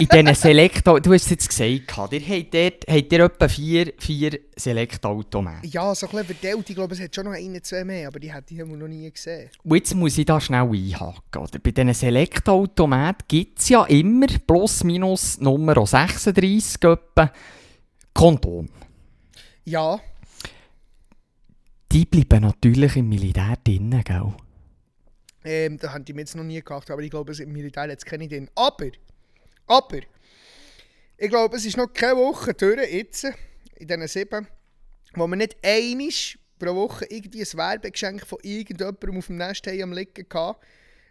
[0.00, 3.92] in diesen Selekta, du hast es jetzt gesagt, ihr habt, dort, habt ihr etwa vier,
[3.98, 5.66] vier Selekta-Automaten.
[5.68, 6.70] Ja, so ein bisschen verteilt.
[6.70, 9.10] Ich glaube, es hat schon noch ein, zwei mehr, aber die hätte ich noch nie
[9.10, 9.50] gesehen.
[9.64, 11.42] Und jetzt muss ich da schnell einhaken.
[11.42, 11.58] Oder?
[11.58, 17.32] Bei diesen Selekta-Automaten gibt es ja immer plus minus Nummer 36 etwa
[18.12, 18.68] Kondom.
[19.64, 19.98] Ja,
[21.90, 24.34] Die bleiben natürlich im Militär drinnen, gell?
[25.44, 28.06] Ähm, da haben die mir jetzt noch nie gehabt, aber ich glaube, im Militär jetzt
[28.06, 28.50] kenne ich den.
[28.54, 28.90] Aber,
[29.66, 30.00] aber,
[31.16, 33.24] ich glaube, es ist noch keine Woche durch, jetzt,
[33.76, 34.46] in diesen sieben,
[35.14, 39.82] wo wir nicht einisch pro Woche irgendwie ein Werbegeschenk von irgendjemandem auf dem Nest haben
[39.82, 40.58] am Liegen hatten,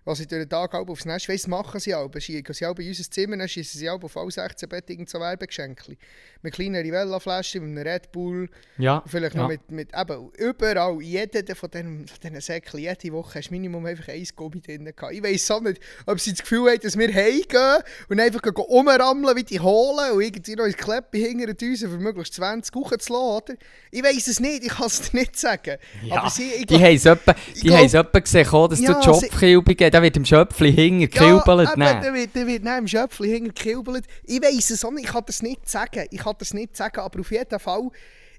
[0.05, 2.09] was sie durch den Tag halb aufs Nest weiss, machen sie auch.
[2.17, 5.09] Schicken sie auch bei unser Zimmer, dann schießen sie auch auf alle 16 Bett irgend
[5.09, 5.97] so Werbegeschenkchen.
[6.41, 9.03] Mit kleinen Rivella-Flaschen, mit einem Red Bull, Ja.
[9.05, 9.43] Vielleicht ja.
[9.43, 13.53] noch mit, mit eben, überall, jeder von diesen, von diesen Säckchen, jede Woche hast du
[13.53, 15.13] Minimum einfach ein Gummi drin gehabt.
[15.13, 18.53] Ich weiss auch nicht, ob sie das Gefühl haben, dass wir heimgehen und einfach gehen
[18.55, 22.99] rumrammeln wie die Holen und irgendwie noch ins Kleppe hinter Düsen für möglichst 20 Kuchen
[22.99, 23.53] zu lassen, oder?
[23.91, 25.77] Ich weiss es nicht, ich kann es dir nicht sagen.
[26.03, 30.17] Ja, Aber sie, ich die haben es etwa, gesehen, dass Ja, du Schopfkilbe da wird
[30.17, 31.69] im Schöpfli hinger gekilbelt.
[31.77, 34.05] Ja, eben, der wird, der wird neben dem Schöpfchen hinter gekilbelt.
[34.23, 36.07] Ich weiss es auch nicht, ich kann das nicht sagen.
[36.09, 37.89] Ich kann das nicht sagen, aber auf jeden Fall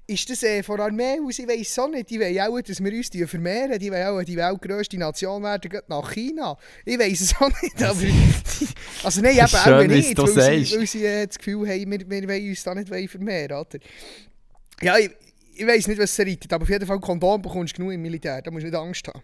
[0.07, 2.83] ist das äh, von der Armee aus, ich weiss auch nicht, die wollen auch, dass
[2.83, 6.57] wir uns die vermehren, die wollen auch die weltgrösste Nation werden, geht nach China.
[6.83, 7.99] Ich weiss es auch nicht, aber...
[9.03, 11.99] also nein, eben Schön, auch nicht, weil sie, weil sie äh, das Gefühl haben, wir,
[12.07, 13.79] wir wollen uns da nicht vermehren, oder?
[14.81, 15.09] Ja, ich,
[15.55, 18.01] ich weiss nicht, was es reitet, aber auf jeden Fall Kondom bekommst du genug im
[18.01, 19.23] Militär, da musst du nicht Angst haben.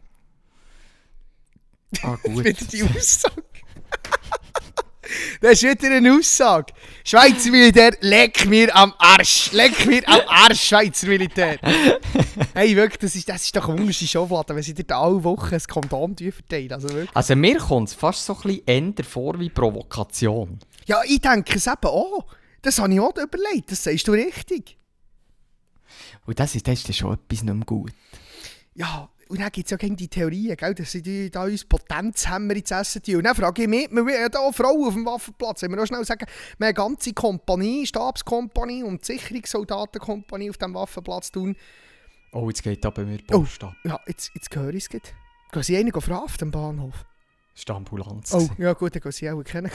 [2.04, 2.46] Ah, gut.
[2.46, 3.44] Wieder die Aussage.
[5.42, 6.74] Das ist wieder eine Aussage.
[7.04, 9.52] Schweizer Militär, leck mir am Arsch.
[9.52, 11.60] Leck mir am Arsch, Schweizer Militär.
[12.54, 15.54] hey, wirklich, das ist, das ist doch eine wunderschöne Schauflade, wenn sie dir alle Wochen
[15.54, 16.72] ein Kondom verteilen.
[16.72, 17.16] Also wirklich.
[17.16, 20.60] Also mir kommt es fast so ein bisschen eher vor wie Provokation.
[20.86, 22.26] Ja, ich denke es eben auch.
[22.62, 24.78] Das habe ich auch überlegt, das sagst du richtig.
[26.26, 27.92] Und das ist, das ist schon etwas nicht mehr gut.
[28.76, 31.64] Ja, und dann gibt es ja gegen die Theorien, gell, dass sie die, da uns
[31.64, 33.16] Potenzhämmer ins Essen tun.
[33.16, 35.62] Und dann frage ich mich, wir haben hier Frauen auf dem Waffenplatz.
[35.62, 40.74] Wenn wir noch schnell sagen, wir haben eine ganze Kompanie, Stabskompanie und Sicherungssoldatenkompanie auf dem
[40.74, 41.56] Waffenplatz tun.
[42.34, 43.74] Oh, jetzt geht da bei mir die Post ab.
[43.86, 44.90] Ja, jetzt, jetzt höre ich es.
[44.90, 45.02] gleich.
[45.54, 47.06] Gehen sie einen verhaften am Bahnhof?
[47.56, 48.34] Das war die Ambulanz.
[48.34, 49.72] Oh, ja gut, dann kann sie auch kennen.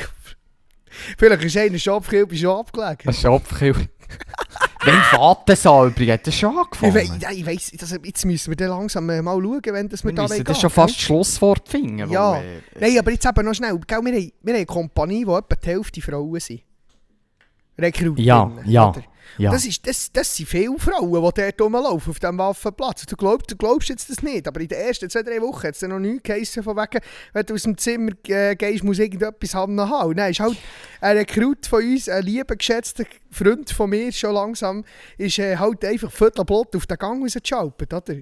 [1.17, 3.09] Vielleicht ist einer schon abgekillt, schon abgelegen.
[3.09, 3.15] Ein
[4.87, 4.95] Schopfkill.
[4.95, 6.95] Wenn Vatersaal übrigens, das schon Ich, angefangen.
[6.95, 10.05] wei- ja, ich weiss, das, jetzt müssen wir dann langsam äh, mal schauen, wenn das
[10.05, 12.11] wir, wir da müssen das schon fast das Schlusswort finden.
[12.11, 12.33] Ja.
[12.33, 13.79] weil, äh, Nein, aber jetzt eben noch schnell.
[13.87, 16.61] Gell, wir, haben, wir haben eine Kompanie, wo etwa die Hälfte Frauen sind.
[17.79, 18.25] Rekrutinnen.
[18.25, 19.03] Ja, ja, oder?
[19.39, 19.51] ja.
[19.51, 23.07] Das, ist, das, das sind viele Frauen, die dort rumlaufen auf diesem Waffenplatz.
[23.07, 25.75] Du glaubst, du glaubst jetzt das nicht, aber in den ersten zwei, drei Wochen hat
[25.75, 27.01] es noch nichts geheißen, von wegen,
[27.33, 29.79] wenn du aus dem Zimmer äh, gehst, muss irgendetwas haben.
[29.79, 30.57] Und dann ist halt
[31.01, 34.85] ein Rekrut von uns, ein lieber, geschätzter Freund von mir, schon langsam,
[35.19, 38.17] ist äh, halt einfach viertelblut auf den Gang rausgeschaltet, oder?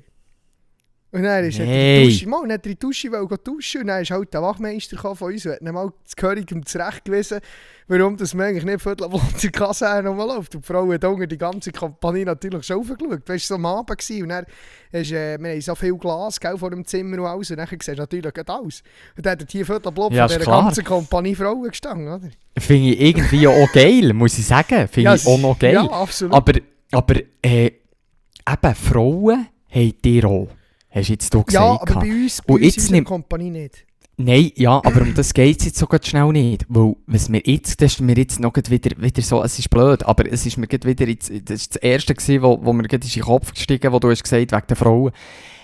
[1.15, 2.03] Und dann ist er Hey.
[2.09, 4.43] die Dusche, mal, hat er in die Dusche gehen duschen und dann ist halt der
[4.43, 7.39] Wachmeister von uns und hat mal das Gehörigem zurechtgewiesen,
[7.87, 10.57] warum das man eigentlich nicht viertelblut in der Kaserne rumläuft.
[10.57, 13.29] Und die Frau hat unten die ganze Kompanie natürlich schon aufgeschaut.
[13.29, 14.23] Weißt du, so am Abend gewesen.
[14.25, 14.45] und dann
[14.91, 17.69] ist, äh, wir haben so viel Glas gell, vor dem Zimmer und alles und dann
[17.71, 18.83] siehst du natürlich alles.
[19.17, 20.65] Und dann hat hier viertelblut Ja, von ist dieser klar.
[20.65, 22.29] ganzen Kompanie Frauen gestanden, oder?
[22.59, 24.89] Finde ich irgendwie auch geil, muss ich sagen.
[24.89, 25.75] Finde Ja, ich auch noch geil.
[25.75, 26.35] Ja, absolut.
[26.35, 26.55] aber,
[26.91, 30.49] aber äh, eben, Frauen haben dir auch.
[30.95, 31.53] Hast du jetzt gesagt.
[31.53, 33.85] ja, aber bei uns, bei Und uns jetzt in nimmt- Kompanie nicht.
[34.17, 36.65] Nein, ja, aber um das geht es jetzt so schnell nicht.
[36.69, 40.05] Weil, was mir jetzt, das ist mir jetzt noch wieder, wieder so, es ist blöd,
[40.05, 43.05] aber es ist mir wieder, jetzt, das ist das erste gewesen, wo, wo mir gerade
[43.05, 45.11] in den Kopf gestiegen wo du hast gesagt, wegen der Frauen,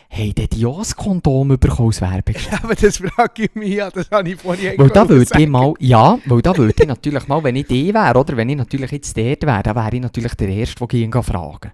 [0.08, 2.34] hey, der hat ja ein Kondom bekommen als Werbung.
[2.60, 5.74] Aber das frage ich mich ja, das habe ich vorhin Weil da würde ich mal,
[5.78, 8.90] ja, weil da würde ich natürlich mal, wenn ich die wäre, oder wenn ich natürlich
[8.90, 11.70] jetzt dort wäre, dann wäre ich natürlich der Erste, der ihn fragen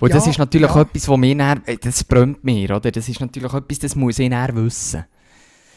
[0.00, 0.80] Und das Ja, ist natürlich ja.
[0.82, 2.90] etwas, was mir dann, äh, das brennt mir, oder?
[2.90, 5.04] Das ist natürlich etwas, das muss ich dann wissen.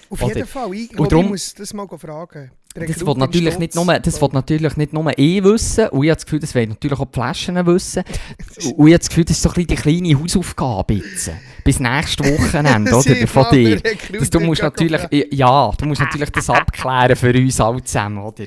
[0.09, 2.51] Auf Oder- jeden Fall, ich, Und darum- ich muss das mal fragen.
[2.73, 6.23] Das im natürlich nicht nur, das natürlich nicht nur ich wissen, und ich habe das
[6.25, 8.03] Gefühl, das wollen natürlich auch die Flaschen wissen.
[8.77, 11.31] Und ich habe das Gefühl, das ist so ein bisschen die kleine Hausaufgabe jetzt.
[11.65, 13.27] Bis nächstes Wochenende, oder?
[13.27, 13.81] Von dir.
[13.81, 15.01] Das, du musst natürlich,
[15.33, 18.45] ja, du musst natürlich das abklären für uns alle zusammen, oder?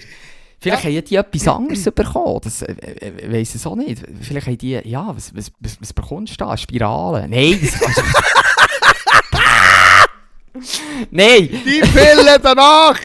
[0.65, 4.03] Vielleicht haben die etwas anderes bekommen, das äh, äh, weiss es auch nicht.
[4.23, 6.57] Vielleicht haben die, ja, was, was, was, was bekommst du da?
[6.57, 7.31] Spiralen?
[7.31, 8.03] Nein, das kannst du...
[11.11, 11.49] Nein!
[11.51, 12.99] Die Pille danach!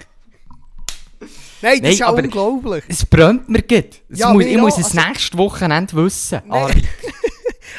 [1.61, 2.83] Nein, das Nein, ist ja unglaublich.
[2.87, 4.01] Es brennt mir gut.
[4.09, 6.41] Ja, muss, ich muss auch, es also- nächstes Wochenende wissen.
[6.49, 6.87] Armin.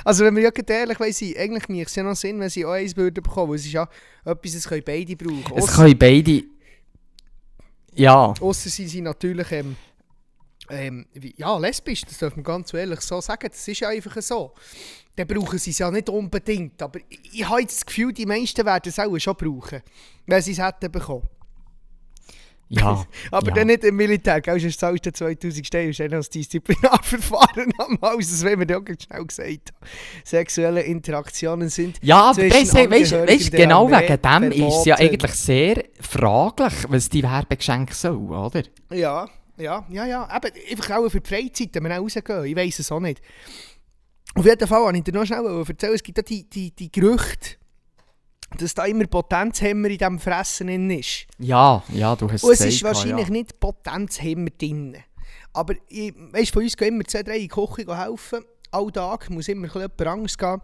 [0.03, 2.71] Also wenn wir ja ehrlich sein, eigentlich macht es ja noch Sinn, wenn sie auch
[2.71, 3.87] eins bekommen, weil es ist ja
[4.25, 5.57] etwas, das können beide brauchen.
[5.57, 6.43] Es können beide...
[7.95, 8.35] Ja.
[8.41, 9.77] Ausser sie sind natürlich ähm,
[10.71, 14.55] ähm, ja, lesbisch, das darf man ganz ehrlich so sagen, das ist ja einfach so.
[15.17, 18.27] Dann brauchen sie es ja nicht unbedingt, aber ich, ich habe jetzt das Gefühl, die
[18.27, 19.83] meisten werden es auch schon brauchen,
[20.27, 21.29] wenn sie es hätten bekommen.
[22.71, 23.05] Ja.
[23.33, 23.55] Aber ja.
[23.55, 24.59] dann nicht im Militär, gell?
[24.61, 28.79] Sonst zahlst du 2000 Stellen und dann als Disziplinarverfahren am Haus, das haben wir ja
[28.79, 29.73] auch schnell gesagt.
[30.25, 35.33] Sexuelle Interaktionen sind Ja, aber das, weißt, weißt, genau wegen dem ist es ja eigentlich
[35.33, 38.63] sehr fraglich, was die Werbegeschenke sollen, oder?
[38.93, 40.29] Ja, ja, ja, ja.
[40.37, 42.45] Eben, einfach auch für die Freizeit, wenn wir auch rausgehen.
[42.45, 43.21] Ich weiss es auch nicht.
[44.37, 46.91] Auf jeden Fall wollte ich dir noch schnell erzählen, es gibt ja die, die, die
[46.93, 47.57] Gerüchte,
[48.59, 51.27] dass da immer Potenzhemmer in diesem Fressen ist.
[51.39, 53.33] Ja, ja, du hast Und es ist wahrscheinlich ja.
[53.33, 54.97] nicht Potenzhemmer drin.
[55.53, 58.45] Aber ich, weißt, von uns gehen immer zwei, drei in die Küche helfen.
[58.71, 60.61] Alltag muss immer jemand anderes gehen.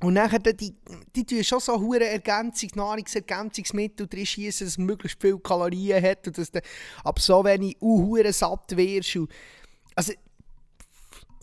[0.00, 0.74] Und nachher, die,
[1.14, 6.26] die, tun schon so hure Ergänzung, Nahrungsergänzungsmittel drin schießen, dass es möglichst viele Kalorien hat
[6.26, 6.60] und dass du
[7.04, 9.14] ab so wenig hure satt wirst.
[9.14, 9.30] Und,
[9.94, 10.12] also,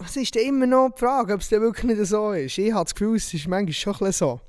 [0.04, 2.58] es ist immer noch die Frage, ob es wirklich nicht so ist.
[2.58, 4.42] Ich habe das Gefühl, es ist manchmal schon ein so.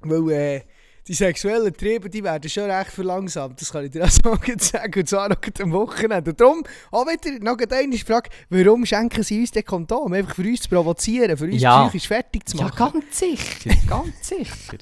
[0.00, 0.60] Weil äh,
[1.06, 3.60] die sexuellen Triebe, die werden schon recht verlangsamt.
[3.60, 5.00] Das kann ich dir auch so gut sagen.
[5.00, 6.34] Und zwar noch am Wochenende.
[6.34, 10.12] Darum, auch wieder noch eine Frage, warum schenken sie uns den Kondom?
[10.12, 11.88] Einfach für uns zu provozieren, für uns Ja.
[11.88, 12.92] psychisch fertig zu Ja, machen.
[13.00, 14.78] ganz sicher, ganz sicher.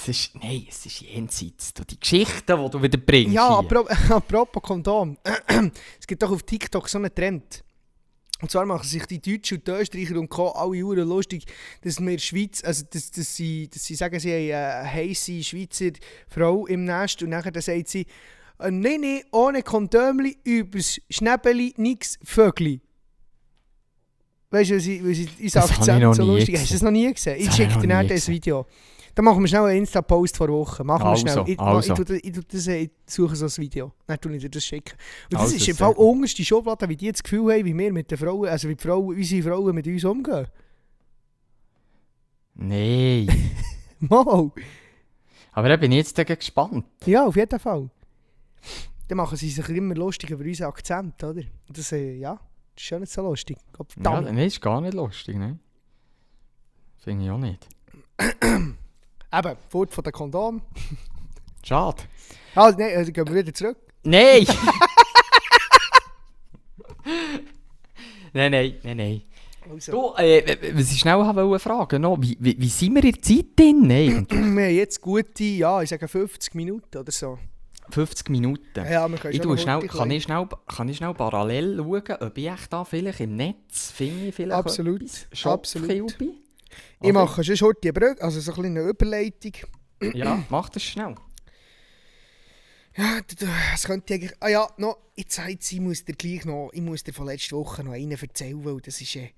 [0.00, 1.74] Es ist, nein, es ist jenseits.
[1.74, 3.34] Du, die Geschichten, die du wieder bringst.
[3.34, 3.58] Ja,
[4.10, 5.18] apropos Kondom.
[6.00, 7.62] es gibt doch auf TikTok so einen Trend.
[8.40, 10.50] Und zwar machen sich die Deutschen und die Österreicher und Co.
[10.50, 11.44] alle Jahre lustig,
[11.82, 15.90] dass wir Schweiz, also dass, dass, sie, dass sie sagen, sie haben eine heisse Schweizer
[16.28, 18.06] Frau im Nest und nachher dann sagt sie,
[18.60, 22.80] äh, nein, nein, ohne Kondomli, übers Schnäbeli, nix Vögli.
[24.50, 26.82] Weißt du, weil sie, weil sie unser Das ich Akzent so lustig Hast du das
[26.82, 27.36] noch nie gesehen?
[27.38, 28.28] Ich ich schicke dir nachher das.
[28.28, 28.66] Video.
[29.18, 30.84] Dann machen wir schnell einen Insta-Post vor Woche.
[30.84, 31.42] Machen wir Also, schnell.
[31.48, 31.92] Ich, also.
[31.92, 33.92] ich, tu das- ich, tu das, äh, ich suche so ein Video.
[34.06, 34.92] Dann tue ich dir das schicken.
[35.24, 36.06] Und das Also, ist im Fall gut.
[36.06, 38.80] unterste Schublade, wie die das Gefühl haben, wie wir mit den Frauen, also wie die
[38.80, 40.46] Frauen, unsere Frauen mit uns umgehen.
[42.54, 43.26] Nein.
[43.98, 44.52] Mal.
[45.50, 46.86] Aber da bin ich jetzt gespannt.
[47.04, 47.90] Ja, auf jeden Fall.
[49.08, 51.42] Dann machen sie sich immer lustig über unseren Akzent, oder?
[51.68, 52.34] Das, äh, ja,
[52.76, 53.56] das ist schon nicht so lustig.
[53.72, 55.58] Gott Ja, nein, ist gar nicht lustig, ne?
[56.98, 57.66] Finde ich auch nicht.
[59.32, 60.62] Eben, fort von den Kondom.
[61.62, 62.02] Schade.
[62.54, 63.76] Ah, nein, also gehen wir wieder zurück.
[64.04, 64.46] Nein!
[68.32, 69.22] nein, nein, nein, nein.
[69.70, 73.12] Also, Du, äh, was ich schnell wollte fragen, noch, wie, wie, wie sind wir in
[73.12, 74.30] der Zeit eigentlich?
[74.30, 77.38] wir haben jetzt gute, ja, ich sage 50 Minuten oder so.
[77.90, 78.62] 50 Minuten.
[78.76, 82.38] Ja, wir können Ich schon schnell, kann, ich schnell, kann ich schnell parallel schauen, ob
[82.38, 85.02] ich echt da vielleicht im Netz finde, vielleicht Absolut,
[85.44, 86.16] absolut.
[87.02, 89.52] Ich mache schon heute die Brücke, also so ein eine Überleitung.
[90.14, 91.14] Ja, mach das schnell.
[92.96, 94.32] Ja, d- d- es könnte eigentlich...
[94.40, 96.70] Ah ja, noch, jetzt, jetzt, ich muss dir gleich noch...
[96.72, 99.14] Ich muss dir von letzter Woche noch einen erzählen, weil das ist...
[99.16, 99.30] Äh,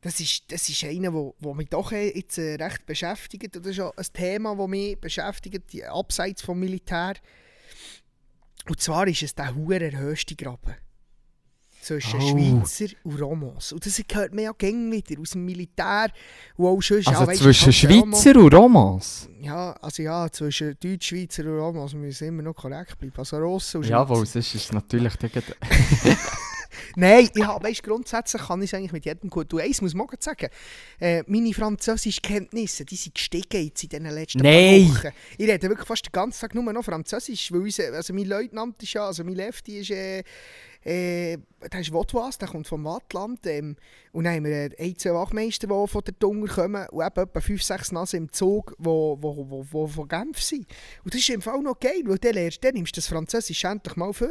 [0.00, 3.56] das ist, das ist einer, wo, wo mich doch äh, jetzt äh, recht beschäftigt.
[3.56, 7.14] Das ist auch ein Thema, das mich beschäftigt, die- abseits vom Militär.
[8.68, 10.74] Und zwar ist es der hure Röstigraben.
[11.86, 12.28] Zwischen Oh.
[12.66, 13.72] Schweizer und Romos.
[13.72, 16.08] Und das gehört mir ja gäng wieder aus dem Militär.
[16.56, 19.28] Und auch sonst, Also ja, weisst du, zwischen der Romo- Schweizer und Romans?
[19.40, 23.14] ja, also ja, zwischen Deutsch-Schweizer und Romos müssen immer noch korrekt bleiben.
[23.16, 23.98] Also Rosse und Schweizer.
[24.00, 25.14] Jawohl, sonst ist es natürlich...
[25.16, 25.42] der-
[26.94, 29.50] Nein, ja, weißt, grundsätzlich kann ich es eigentlich mit jedem gut.
[29.52, 30.48] Du, eins muss man sagen,
[30.98, 34.88] äh, meine Französischkenntnisse, die sind gestiegen jetzt in den letzten Nein.
[34.88, 35.14] paar Wochen.
[35.38, 38.82] Ich rede wirklich fast den ganzen Tag nur noch Französisch, weil unser, also mein Leutnant
[38.82, 40.22] ist ja, also mein Lefty ist, äh,
[40.86, 41.38] äh,
[41.72, 43.46] der ist Vaudois, der kommt vom Wattland.
[43.46, 43.76] Ähm,
[44.12, 47.40] und dann haben wir ein, zwei Wachmeister, die von der Dunger kommen und eben etwa
[47.40, 50.66] fünf, sechs Nasen im Zug, die wo, wo, wo, wo von Genf sind.
[51.04, 53.64] Und das ist im Fall noch geil, weil dann, lernst, dann nimmst du das Französisch
[53.64, 54.28] endlich mal vor.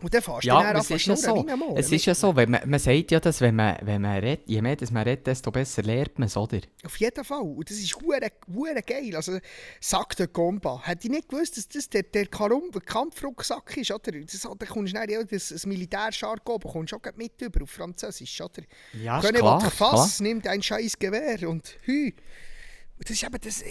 [0.00, 1.44] Und dann fährst du Ja, aber es ist ja so.
[1.46, 1.76] ein.
[1.76, 4.48] Es ist ja so, wenn man, man sagt ja, dass wenn man, wenn man redet,
[4.48, 6.60] je mehr dass man redet, desto besser lernt man es, oder?
[6.84, 7.42] Auf jeden Fall.
[7.42, 9.16] Und das ist hure, geil.
[9.16, 9.38] Also,
[9.80, 10.86] Sack de Combat.
[10.86, 14.12] Hätte ich nicht gewusst, dass das der, der Kampfrucksack ist, oder?
[14.12, 18.40] Das, da kommst du ja das, das Militärschargon bekommst du auch mit über auf Französisch,
[18.40, 18.62] oder?
[18.92, 22.12] Ja, Könne will dich fass, nimm dein scheiß Gewehr und hü.
[22.98, 23.64] Und das ist eben das...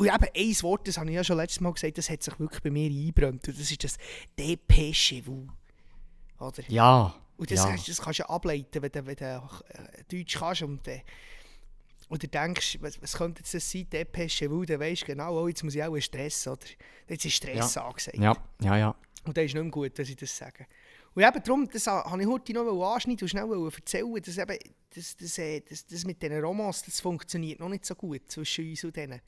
[0.00, 2.38] Und eben ein Wort, das habe ich ja schon letztes Mal gesagt, das hat sich
[2.40, 3.46] wirklich bei mir eingebrannt.
[3.46, 3.98] Und das ist das
[4.38, 5.46] Dépêchez-vous.
[6.38, 6.62] Oder?
[6.68, 7.66] Ja, Und das, ja.
[7.68, 11.02] kannst- das kannst du ja ableiten, wenn du, wenn du äh, Deutsch kannst und, äh,
[12.08, 15.48] oder denkst, was, was könnte jetzt das sein, Depesche, weil dann weisst du genau, oh,
[15.48, 16.66] jetzt muss ich auch einen Stress, oder?
[17.06, 18.16] Jetzt ist Stress angesagt.
[18.16, 18.96] Ja, ja, ja.
[19.26, 20.66] Und das ist nicht mehr gut, dass ich das sage.
[21.14, 24.58] Und eben darum, das habe ich heute noch anschneiden und schnell erzählen, dass eben,
[24.94, 28.70] das, das, äh, das, das mit diesen Romans, das funktioniert noch nicht so gut zwischen
[28.70, 29.20] uns und denen.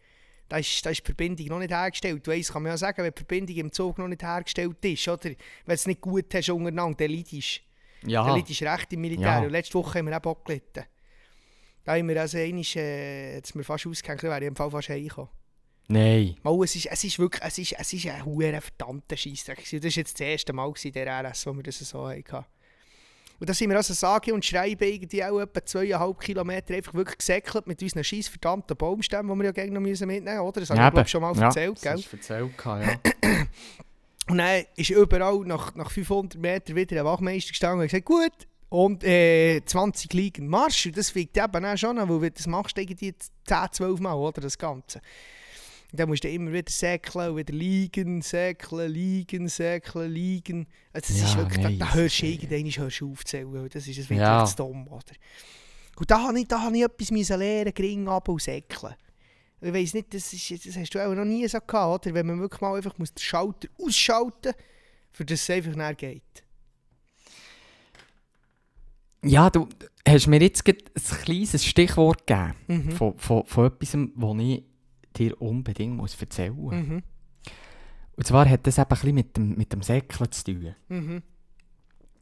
[0.49, 2.26] Da ist, da ist die Verbindung noch nicht hergestellt.
[2.26, 5.09] Du weißt, kann man ja sagen, wenn die Verbindung im Zug noch nicht hergestellt ist,
[5.09, 5.24] oder?
[5.24, 5.36] Wenn
[5.66, 7.62] du es nicht gut hast untereinander, dann leidest.
[8.05, 9.26] Ja, Leute ist recht im Militär.
[9.26, 9.40] Ja.
[9.40, 10.84] Und letzte Woche haben wir auch gelitten.
[11.84, 14.88] Da haben wir also einmal, äh, jetzt mir fast ausgehängt, wäre ich im Fall fast
[14.88, 15.30] heimgekommen.
[15.88, 16.36] nein.
[16.43, 19.59] Mal, es ist, es ist wirklich, es ist, es ist ein hoher verdammter Scheissdreck.
[19.59, 22.45] Das war jetzt das erste Mal gewesen, der RS, wo wir das so hatten.
[23.43, 27.18] Und da sind wir also sage und schreibe irgendwie auch etwa zweieinhalb Kilometer einfach wirklich
[27.18, 30.61] gesäckelt mit unseren scheiß verdammten Baumstämmen, die wir ja gerne noch müssen mitnehmen müssen, oder?
[30.61, 30.95] Das habe ich, Eben.
[30.95, 32.05] glaube schon mal ja, erzählt, das gell?
[32.09, 33.40] du erzählt, ja.
[34.28, 38.05] Und dann ist überall nach, nach 500 Metern wieder ein Wachmeister gestanden und hat gesagt,
[38.05, 40.86] gut, und äh, 20 liegen Marsch.
[40.86, 43.12] Und das wiegt eben auch schon, weil das machst du irgendwie
[43.45, 45.01] 10, 12 Mal, oder, das Ganze.
[45.93, 50.66] Und dann musst du immer wieder säckeln und wieder liegen, säckeln, liegen, säckeln, liegen.
[50.93, 53.12] Also das ist Ja, wirklich, nein, da, da das hörst du ist- irgendwann hörst du
[53.12, 54.45] aufzählen, das ist wirklich Ja.
[54.47, 55.12] zu dumm, oder?
[55.97, 58.95] Und da habe ich, da habe ich etwas müssen lernen, gering ab und säckeln.
[59.61, 62.14] Ich weiss nicht, das, ist, das hast du auch noch nie so gehabt, oder?
[62.14, 64.64] Wenn man wirklich mal einfach muss den Schalter ausschalten muss,
[65.12, 66.22] für das es einfach näher geht.
[69.24, 69.68] Ja, du
[70.09, 70.74] hast mir jetzt ein
[71.22, 72.90] kleines Stichwort gegeben Mhm.
[72.93, 74.64] von, von, von etwas, was ich
[75.12, 76.74] dir unbedingt muss erzählen muss.
[76.74, 77.02] Mhm.
[78.16, 80.74] Und zwar hat das eben ein bisschen mit dem, mit dem Säckeln zu tun.
[80.88, 81.22] Mhm.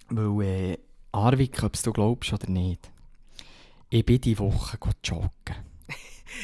[0.09, 0.79] Weil, äh,
[1.13, 2.91] Arvik, ob du glaubst oder nicht,
[3.89, 5.31] ich bin diese Woche joggen.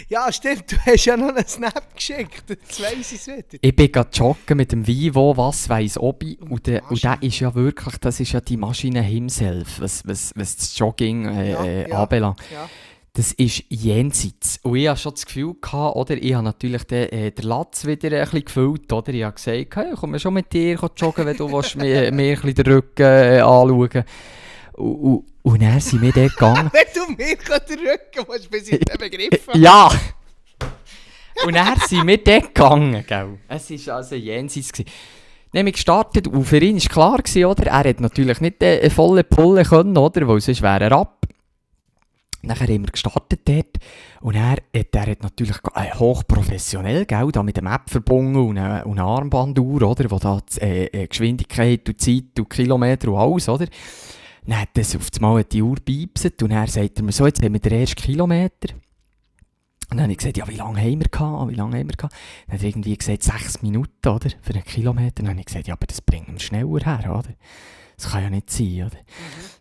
[0.09, 2.43] Ja, stimmt, du hast ja noch einen Snap geschickt.
[2.51, 3.59] Jetzt weiss ich es wieder.
[3.61, 6.37] Ich bin go joggen mit dem Vivo, was weiss Obi.
[6.41, 10.05] Und Und, der, und der ist ja wirklich, das ist ja die Maschine himself, was,
[10.05, 12.03] was, was das Jogging äh, Ja, äh, ja.
[12.03, 12.41] anbelangt.
[12.53, 12.69] Ja.
[13.17, 14.61] Das ist jenseits.
[14.63, 16.19] Und ich hatte schon das Gefühl, gehabt, oder?
[16.23, 18.93] Ich habe natürlich den, äh, den Latz wieder ein bisschen gefüllt.
[18.93, 19.15] Oder?
[19.15, 22.37] Ich habe gesagt, hey, ich komme schon mit dir joggen, wenn du willst, mir, mir
[22.37, 24.05] ein bisschen den Rücken äh, anschauen
[24.75, 26.71] und, und, und dann sind wir dort gegangen.
[26.75, 29.91] Wenn du mir den Rücken willst, bis ich den begriffen ja!
[31.47, 33.39] Und dann sind wir dort gegangen, gell?
[33.49, 34.73] Es war also jenseits.
[34.73, 34.91] Gewesen.
[35.53, 37.67] Wir gestartet und für ihn war klar, gewesen, oder?
[37.69, 40.29] Er hat natürlich nicht äh, eine volle Pulle können, oder?
[40.29, 41.27] Weil sonst wäre er ab.
[42.43, 43.79] Nachher haben wir gestartet dort
[44.21, 48.59] und er, hat- er hat natürlich äh, hochprofessionell, gell, da mit dem App verbunden und
[48.59, 53.09] eine, und eine Armbanduhr, oder, wo da die, äh, äh, Geschwindigkeit und Zeit und Kilometer
[53.13, 53.67] und alles, oder.
[54.47, 57.43] Dann hat das auf einmal die Uhr beipset und er sagt er mir so, jetzt
[57.43, 58.75] haben wir den ersten Kilometer.
[59.91, 61.51] Und dann habe ich gesagt, ja, wie lange haben wir gehabt?
[61.51, 62.15] Wie lange haben wir gehabt?
[62.47, 64.31] Dann hat er irgendwie gesagt, sechs Minuten, oder?
[64.43, 65.23] Für einen Kilometer.
[65.23, 67.31] Dann habe ich gesagt, ja, aber das bringt ihn schneller her, oder?
[67.97, 68.97] Das kann ja nicht sein, oder?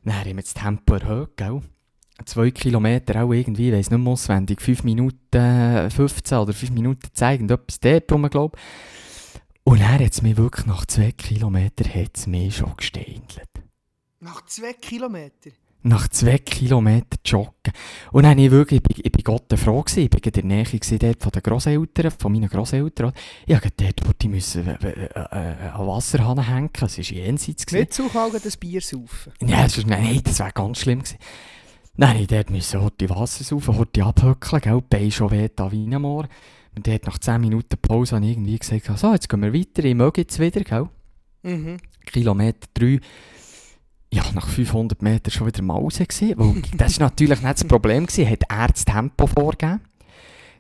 [0.03, 1.61] Dann haben wir das Tempo erhöht, gell?
[2.23, 6.71] Zwei Kilometer auch irgendwie, ich weiss nicht mehr auswendig, fünf Minuten äh, 15 oder fünf
[6.71, 8.57] Minuten zeigen, etwas dort rum, glaube
[9.63, 13.49] Und er hat es mir wirklich nach zwei Kilometern hat's mich schon gesteindelt.
[14.21, 15.53] Nach zwei Kilometern?
[15.85, 17.73] nach zwei Kilometern joggen.
[18.11, 20.43] Und dann ich wirklich, ich bin, ich bin Gott froh gewesen, ich bin in der
[20.43, 23.13] Nähe gewesen, dort von den Grosseltern, von meinen Grosseltern.
[23.45, 27.65] Ich habe dort, wo die müssen, äh, äh, äh, an Wasserhahn hängen, es war jenseits.
[27.67, 27.81] gewesen.
[27.81, 28.09] Nicht zu
[28.43, 29.33] das Bier saufen.
[29.41, 31.19] Ja, das ist, nein, das wäre ganz schlimm gewesen.
[31.97, 35.71] Musste ich dort müssen heute Wasser saufen, heute abhöckeln, gell, die Beine schon weh da
[35.71, 36.27] wie Moor.
[36.75, 39.85] Und dort nach 10 Minuten Pause habe ich irgendwie gesagt, so, jetzt gehen wir weiter,
[39.85, 40.89] ich mag jetzt wieder, gell.
[41.43, 41.77] Mhm.
[42.05, 42.99] Kilometer 3,
[44.13, 48.29] ja, nach 500 Metern schon wieder gewesen, weil das war natürlich nicht das Problem, gewesen,
[48.29, 49.79] hat er das Tempo vorgegeben.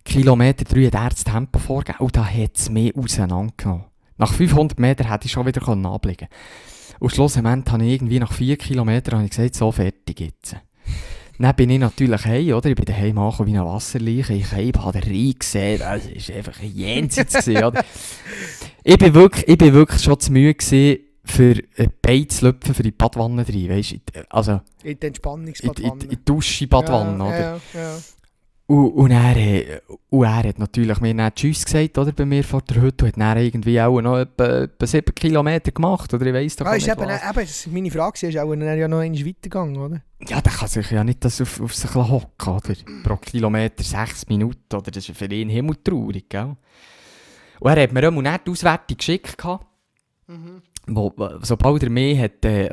[0.05, 3.85] Kilometer 3 hat er das Tempo vorgegeben und da hat es mehr auseinandergenommen.
[4.17, 6.99] Nach 500 Metern hätte ich schon wieder abliegen können.
[6.99, 10.55] Und schlussendlich habe ich irgendwie nach 4 Kilometern gesagt, so fertig jetzt.
[11.37, 12.69] Dann bin ich natürlich heim, oder?
[12.69, 14.33] Ich bin daheim angekommen wie ein Wasserleiche.
[14.33, 17.47] Ich habe den Rhein gesehen, das war einfach ein Jenseits.
[17.47, 17.83] oder?
[18.87, 22.75] Ich bin wirklich, ich bin wirklich schon zu müde gewesen, für ein Bein zu lüpfen
[22.75, 23.95] für die Badwanne rein, weißt?
[24.29, 26.03] Also, In die in, in, Entspannungsbadwanne.
[26.03, 27.39] in die Dusche-Badwanne, ja, oder?
[27.39, 27.97] Ja, ja.
[28.67, 32.11] Und, und, er, und er hat natürlich mir nicht Tschüss gesagt, oder?
[32.11, 33.05] Bei mir vor der Hütte.
[33.05, 36.25] Und hat dann irgendwie auch noch etwa, etwa 7 Kilometer gemacht, oder?
[36.25, 37.65] Ich weiss doch ist nicht eben, was.
[37.65, 40.01] eben, meine Frage, ist auch dann ja noch einmal weitergegangen, oder?
[40.27, 42.73] Ja, der kann sich ja nicht das auf, auf sich hocken, oder?
[43.03, 44.89] Pro Kilometer 6 Minuten, oder?
[44.91, 46.55] Das ist für ihn himmeltraurig, gell?
[47.59, 49.65] Und er hat mir auch nicht die Auswertung geschickt, gehabt,
[50.87, 52.67] wo, wo- sobald er mehr hat äh,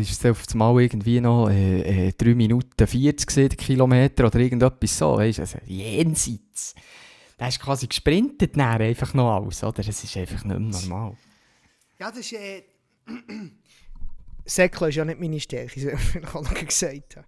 [0.00, 4.96] ist es auf einmal irgendwie noch äh, äh, 3 Minuten 40 gewesen, Kilometer, oder irgendetwas
[4.98, 5.40] so, weißt?
[5.40, 6.74] Also, jenseits.
[7.38, 9.82] Der ist quasi gesprintet, dann einfach noch alles, oder?
[9.82, 11.16] Das ist einfach nicht mehr normal.
[11.98, 12.32] Ja, das ist...
[12.34, 12.62] Äh,
[14.44, 17.26] Säckeln ist ja nicht meine Stärke, so wie ich auch noch gesagt habe.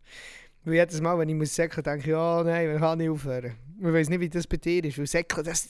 [0.66, 3.54] Weil jedes Mal, wenn ich muss säckeln, denke ich, ja, nein, man kann nicht aufhören.
[3.78, 5.68] Ich weiß nicht, wie das bei dir ist, weil Säckeln, das...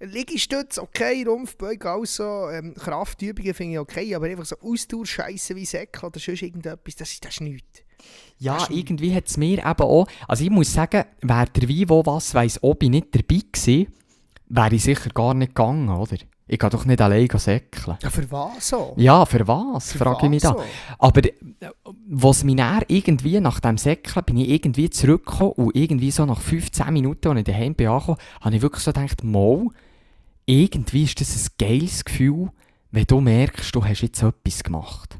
[0.00, 5.64] Liegestütz, okay, Rumpfbeuge, alles so, ähm, Kraftübungen finde ich okay, aber einfach so Ausdauerscheiße wie
[5.64, 7.82] Säckeln oder sonst irgendetwas, das ist, das ist nichts.
[8.38, 10.08] Ja, irgendwie hat es mir eben auch.
[10.26, 13.92] Also ich muss sagen, wäre der Wein, wo was weiss, ob ich nicht dabei gewesen,
[14.48, 16.16] wäre ich sicher gar nicht gegangen, oder?
[16.46, 17.96] Ich kann doch nicht allein säckeln.
[18.02, 18.94] Ja, für was so?
[18.96, 19.92] Ja, für was?
[19.92, 20.54] Für frage ich mich da.
[20.54, 20.68] was so?
[20.98, 21.32] Aber äh,
[22.08, 26.40] was mich dann irgendwie nach dem Säckeln bin ich irgendwie zurückgekommen und irgendwie so nach
[26.40, 29.68] 15 Minuten, als ich daheim bin angekommen, habe ich wirklich so gedacht, mal,
[30.44, 32.50] irgendwie ist das ein geiles Gefühl,
[32.90, 35.18] wenn du merkst, du hast jetzt etwas gemacht.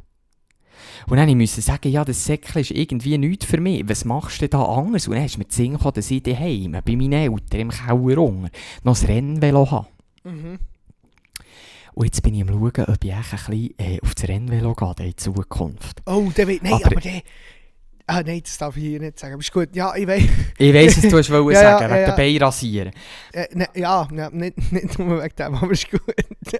[1.09, 3.89] Und dann musste ich sagen, ja, das Säckchen ist irgendwie nichts für mich.
[3.89, 5.09] Was machst du denn da anders?
[5.09, 8.19] Und dann ist mir zu Sinn gekommen, dass ich daheim bei meinen Eltern im Keller
[8.19, 8.51] unten
[8.85, 9.87] noch ein Rennvelo habe.
[10.25, 10.59] Mhm.
[11.95, 14.75] Und jetzt bin ich am schauen, ob ich echt ein bisschen äh, auf das Rennvelo
[14.75, 15.99] gehe in Zukunft.
[16.07, 16.59] Oh, der will...
[16.63, 17.23] Nein, Aber- aber, der...
[18.07, 19.35] Ah, nein, das darf ich hier nicht sagen.
[19.35, 19.69] Aber ist gut.
[19.77, 20.23] Ja, ich weiß...
[20.59, 22.07] Ich weiss, was du hast wollen Ja, ja, sagen, ja, wegen ja.
[22.07, 22.91] der Bein rasieren.
[23.33, 26.01] Äh, ne, ja, ja nicht, nicht nur wegen dem, aber ist gut.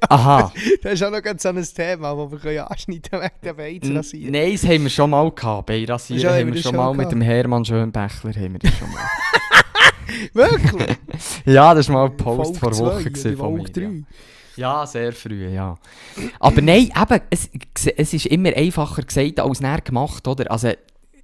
[0.09, 0.53] Aha.
[0.83, 3.81] Das ist auch noch ganz so ein Thema, das wir können anschneiden wegen der Beine
[3.81, 4.33] zu N- rasieren.
[4.33, 5.67] Nein, das haben wir schon mal gehabt.
[5.67, 7.13] Bein rasieren haben wir wir schon mal mit gehabt?
[7.13, 8.35] dem Hermann Schönbächler.
[8.35, 9.01] Haben wir das schon mal.
[10.35, 10.97] Wirklich?
[11.47, 14.05] ja, das war mal ein Post Folge vor Wochen von mir.
[14.63, 14.87] Ja.
[14.87, 15.77] sehr früh, ja.
[16.41, 17.51] Aber nein, eben, es,
[17.97, 20.51] es ist immer einfacher gesagt als näher gemacht, oder?
[20.51, 20.73] Also,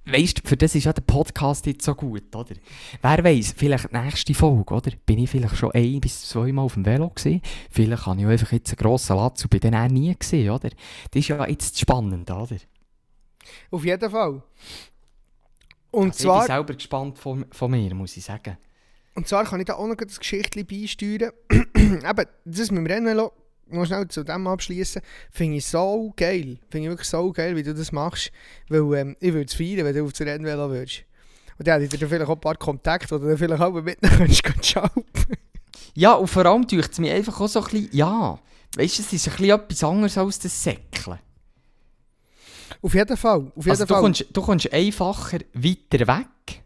[0.05, 2.55] weißt du, für das ist ja der Podcast jetzt so gut, oder?
[3.01, 4.91] Wer weiß, vielleicht nächste Folge, oder?
[5.05, 7.41] Bin ich vielleicht schon ein bis zweimal auf dem Velo gewesen.
[7.69, 10.49] Vielleicht habe ich auch einfach jetzt einen grossen Latz und bin dann auch nie gesehen,
[10.51, 10.69] oder?
[10.69, 12.57] Das ist ja jetzt spannend, oder?
[13.71, 14.41] Auf jeden Fall.
[15.91, 18.57] Und Also ich bin zwar, selber gespannt von, von mir, muss ich sagen.
[19.15, 21.31] Und zwar kann ich da auch noch das Geschichtchen beisteuern.
[21.51, 23.31] Eben, das mit dem Rennvelo,
[23.67, 25.01] noch schnell zu dem abschließen,
[25.31, 26.57] finde ich so geil.
[26.69, 28.31] Finde ich wirklich so geil, wie du das machst.
[28.69, 31.03] Weil ähm, ich würde es feiern, wenn du auf das Rennvelo würdest.
[31.57, 34.01] Und dann hätte ich dir vielleicht auch ein paar Kontakte, oder dann vielleicht auch mit
[34.01, 34.89] nach könntest schauen.
[35.93, 38.39] Ja, und vor allem tue es mir einfach auch so ein bisschen, ja,
[38.77, 41.19] weißt du, es ist ein bisschen etwas anderes als das Säckchen.
[42.81, 43.51] Auf jeden Fall.
[43.55, 44.01] Auf jeden Also du Fall.
[44.01, 46.63] kommst, du kommst einfacher weiter weg.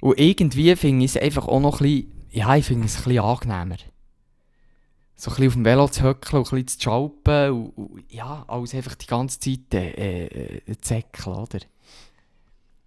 [0.00, 3.04] Und irgendwie finde ich es einfach auch noch ein bisschen, ja, ich finde es ein
[3.04, 3.76] bisschen angenehmer.
[5.16, 8.04] So ein bisschen auf dem Velo zu höckeln und ein bisschen zu schalpen und, und
[8.12, 11.58] ja, als einfach die ganze Zeit äh, äh, zu säckeln, oder?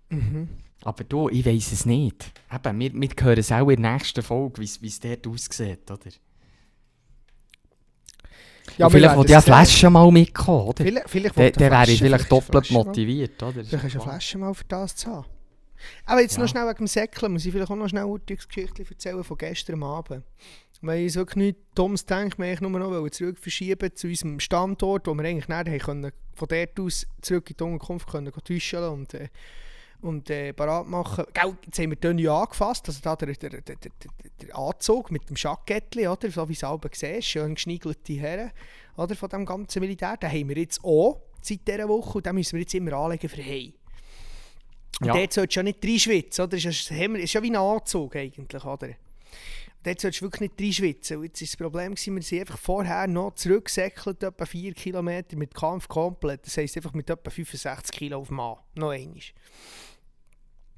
[0.10, 0.50] Mhm.
[0.84, 2.32] Aber du, ich weiss es nicht.
[2.54, 6.10] Eben, wir, wir hören es auch in der nächsten Folge, wie es- dort aussieht, oder?
[8.78, 9.54] Ja, vielleicht ja es sehen.
[9.54, 10.84] Flasche mal mitkommen, oder?
[10.84, 13.64] Vielleicht, vielleicht der wäre Flasche- vielleicht doppelt motiviert, oder?
[13.64, 15.26] Vielleicht hast du eine Flasche mal für das zu haben.
[16.06, 16.42] Aber jetzt Ja.
[16.42, 19.38] noch schnell wegen dem Säckeln, muss ich vielleicht auch noch schnell eine Geschichte erzählen von
[19.38, 20.24] gestern Abend.
[20.82, 25.14] Weil ich wirklich nichts Dummes denke, wir nur noch zurück verschieben zu unserem Standort, wo
[25.14, 29.14] wir eigentlich nicht haben können, von dort aus zurück in die Unterkunft können, täuschen und,
[29.14, 29.30] äh,
[30.02, 31.24] und äh, parat machen.
[31.34, 33.92] Gell, jetzt haben wir den ja angefasst, also da der, der, der, der,
[34.42, 38.52] der, Anzug mit dem Jackettli, oder, so wie es selber siehst, schön geschniegelte Herren,
[38.98, 42.36] oder, von dem ganzen Militär, den haben wir jetzt auch seit dieser Woche und den
[42.36, 43.74] müssen wir jetzt immer anlegen für Hey.
[45.02, 45.14] Und Ja.
[45.14, 46.58] dort solltest du ja nicht reinschwitzen, oder?
[46.58, 48.90] Ist ja, ist ja wie ein Anzug eigentlich, oder?
[49.84, 51.18] Dort solltest du wirklich nicht reinschwitzen.
[51.18, 55.36] Und jetzt war das Problem, gewesen, wir sind einfach vorher noch zurückgesäckelt, etwa 4 Kilometer
[55.36, 56.46] mit Kampf komplett.
[56.46, 58.56] Das heisst einfach mit etwa 65 Kilo auf Mann.
[58.76, 59.20] Noch einmal.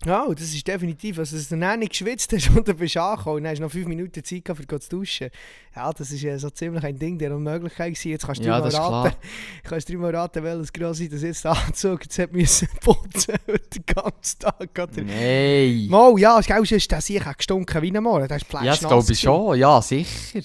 [0.06, 3.02] Ja, das ist definitiv, also dass du dann nicht geschwitzt hast und dann bist du
[3.02, 5.30] angekommen und dann hast noch 5 Minuten Zeit gehabt, um zu duschen.
[5.76, 8.10] Ja, das ist ja so ziemlich ein Ding der Unmöglichkeit gewesen.
[8.12, 9.16] Jetzt kannst du Ja, dir mal das raten,
[9.64, 13.84] kannst du mal raten, welches gross sein, dass jetzt Anzug jetzt hat müssen putzen den
[13.86, 14.70] ganzen Tag.
[14.78, 15.02] Oder?
[15.04, 15.88] Nein.
[15.90, 18.28] Mal, ja, das Geld ist, dass ich gestunken wie ein Morgen.
[18.28, 19.58] Das ist Ja, das glaube ich schon.
[19.58, 20.42] Ja, sicher.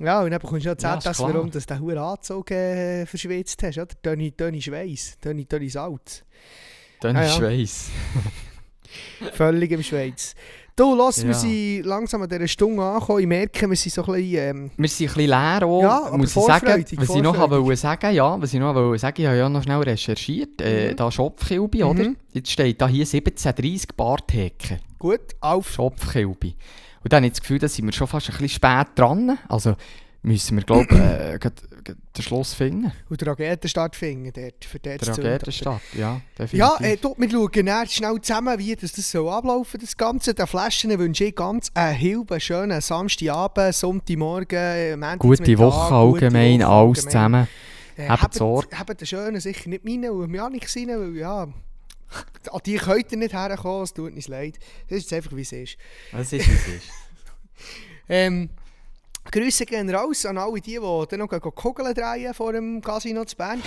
[0.00, 1.14] Ja, und dann bekommst du noch Ja, klar.
[1.18, 3.78] warum du den hohen Anzug äh, verschwitzt hast.
[3.78, 3.86] Oder?
[4.36, 6.24] Tönni Schweiß, Tönni Salz.
[7.00, 7.28] Dann Ah, ja.
[7.30, 7.90] Schweiß.
[9.34, 10.34] Völlig im Schweiz.
[10.76, 11.38] Du, lass, wir Ja.
[11.38, 13.20] sind langsam an dieser Stunde angekommen.
[13.20, 14.34] Ich merke, wir sind so ein bisschen...
[14.38, 16.84] Ähm, Wir sind ein bisschen leer auch, Ja, muss ich sagen.
[16.96, 19.62] Was ich noch wollte sagen, ja, was ich noch wollte sagen, ich habe ja noch
[19.62, 20.96] schnell recherchiert, äh, Mhm.
[20.96, 22.02] da Schopfkilbi, oder?
[22.08, 22.16] Mhm.
[22.32, 24.78] Jetzt steht da hier 1730 Bartheken.
[24.98, 25.70] gut, auf.
[25.70, 26.56] Schopfkilbi.
[27.04, 29.38] Und dann habe ich das Gefühl, da sind wir schon fast ein bisschen spät dran.
[29.48, 29.76] Also
[30.22, 31.38] müssen wir, glaube ich, äh,
[31.84, 32.92] den Schluss finden.
[33.08, 35.24] Und der Raketenstart finden dort, für dort zünden.
[35.24, 36.58] Raketenstadt, ja, definitiv.
[36.58, 40.34] Ja, äh, du, wir schauen dann schnell zusammen, wie das, das soll ablaufen das Ganze.
[40.34, 46.60] Den Flaschen wünsche ich ganz einen hilben schönen Samstagabend, Sonntagmorgen, äh, Gute Montagmittag, Woche allgemein,
[46.60, 47.10] Woche alles allgemein.
[47.10, 47.48] zusammen.
[47.96, 48.78] Äh, Habt Sorge.
[48.78, 51.48] Habt den schönen sicher nicht meine und mir auch nicht rein, weil ja...
[52.52, 54.58] An die könnt ihr nicht herkommen, es tut uns leid.
[54.88, 55.76] Das ist einfach, wie es ist.
[56.12, 56.88] Was ist, was ist?
[58.08, 58.50] Ähm,
[59.30, 63.36] Grüße gehen raus an alle die, die dann noch Kugeln drehen vor dem Casino zu
[63.36, 63.62] Bern,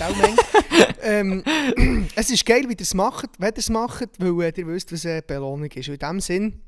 [1.02, 1.44] ähm,
[2.16, 4.92] Es ist geil, wie ihr es macht, wenn ihr es macht, weil äh, ihr wisst,
[4.94, 5.88] was eine Belohnung ist.
[5.90, 6.62] Und in dem Sinn,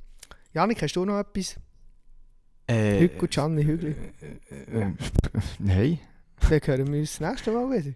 [0.54, 1.56] Janik, hast du noch etwas?
[2.68, 3.96] Äh, Hügel, Gianni Hügel.
[4.50, 4.92] äh,
[5.60, 6.00] nein.
[6.50, 7.96] Dann hören wir uns das nächste Mal wieder.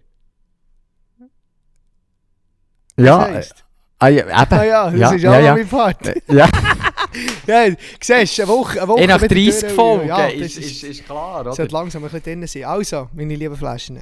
[2.96, 3.64] Ja, Das äh, heisst.
[3.98, 4.30] ah, ja, eben.
[4.30, 5.54] Ah ja, das ja, ist ja, auch noch ja.
[5.54, 6.06] mein Part.
[6.06, 6.48] Äh, ja.
[7.46, 7.66] Ja,
[8.00, 11.04] siehst du, eine Woche, eine Woche nach wieder 30 durch, Folgen ja, ist, ist, ist
[11.04, 12.64] klar, sollte langsam ein bisschen drin sein.
[12.64, 14.00] Also, meine lieben Flaschen,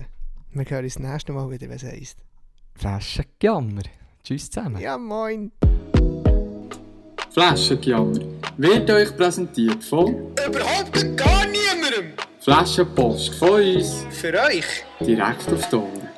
[0.53, 2.19] wir hören uns das nächste Mal wieder, was heisst.
[2.75, 3.83] Flaschengejammer.
[4.25, 4.81] Tschüss zusammen.
[4.81, 5.53] Ja, moin.
[7.33, 8.21] Flaschengejammer
[8.57, 12.13] wird euch präsentiert von Überhaupt gar niemandem.
[12.41, 14.85] Flaschenpost von uns Für euch.
[15.01, 16.12] direkt auf die Ohren.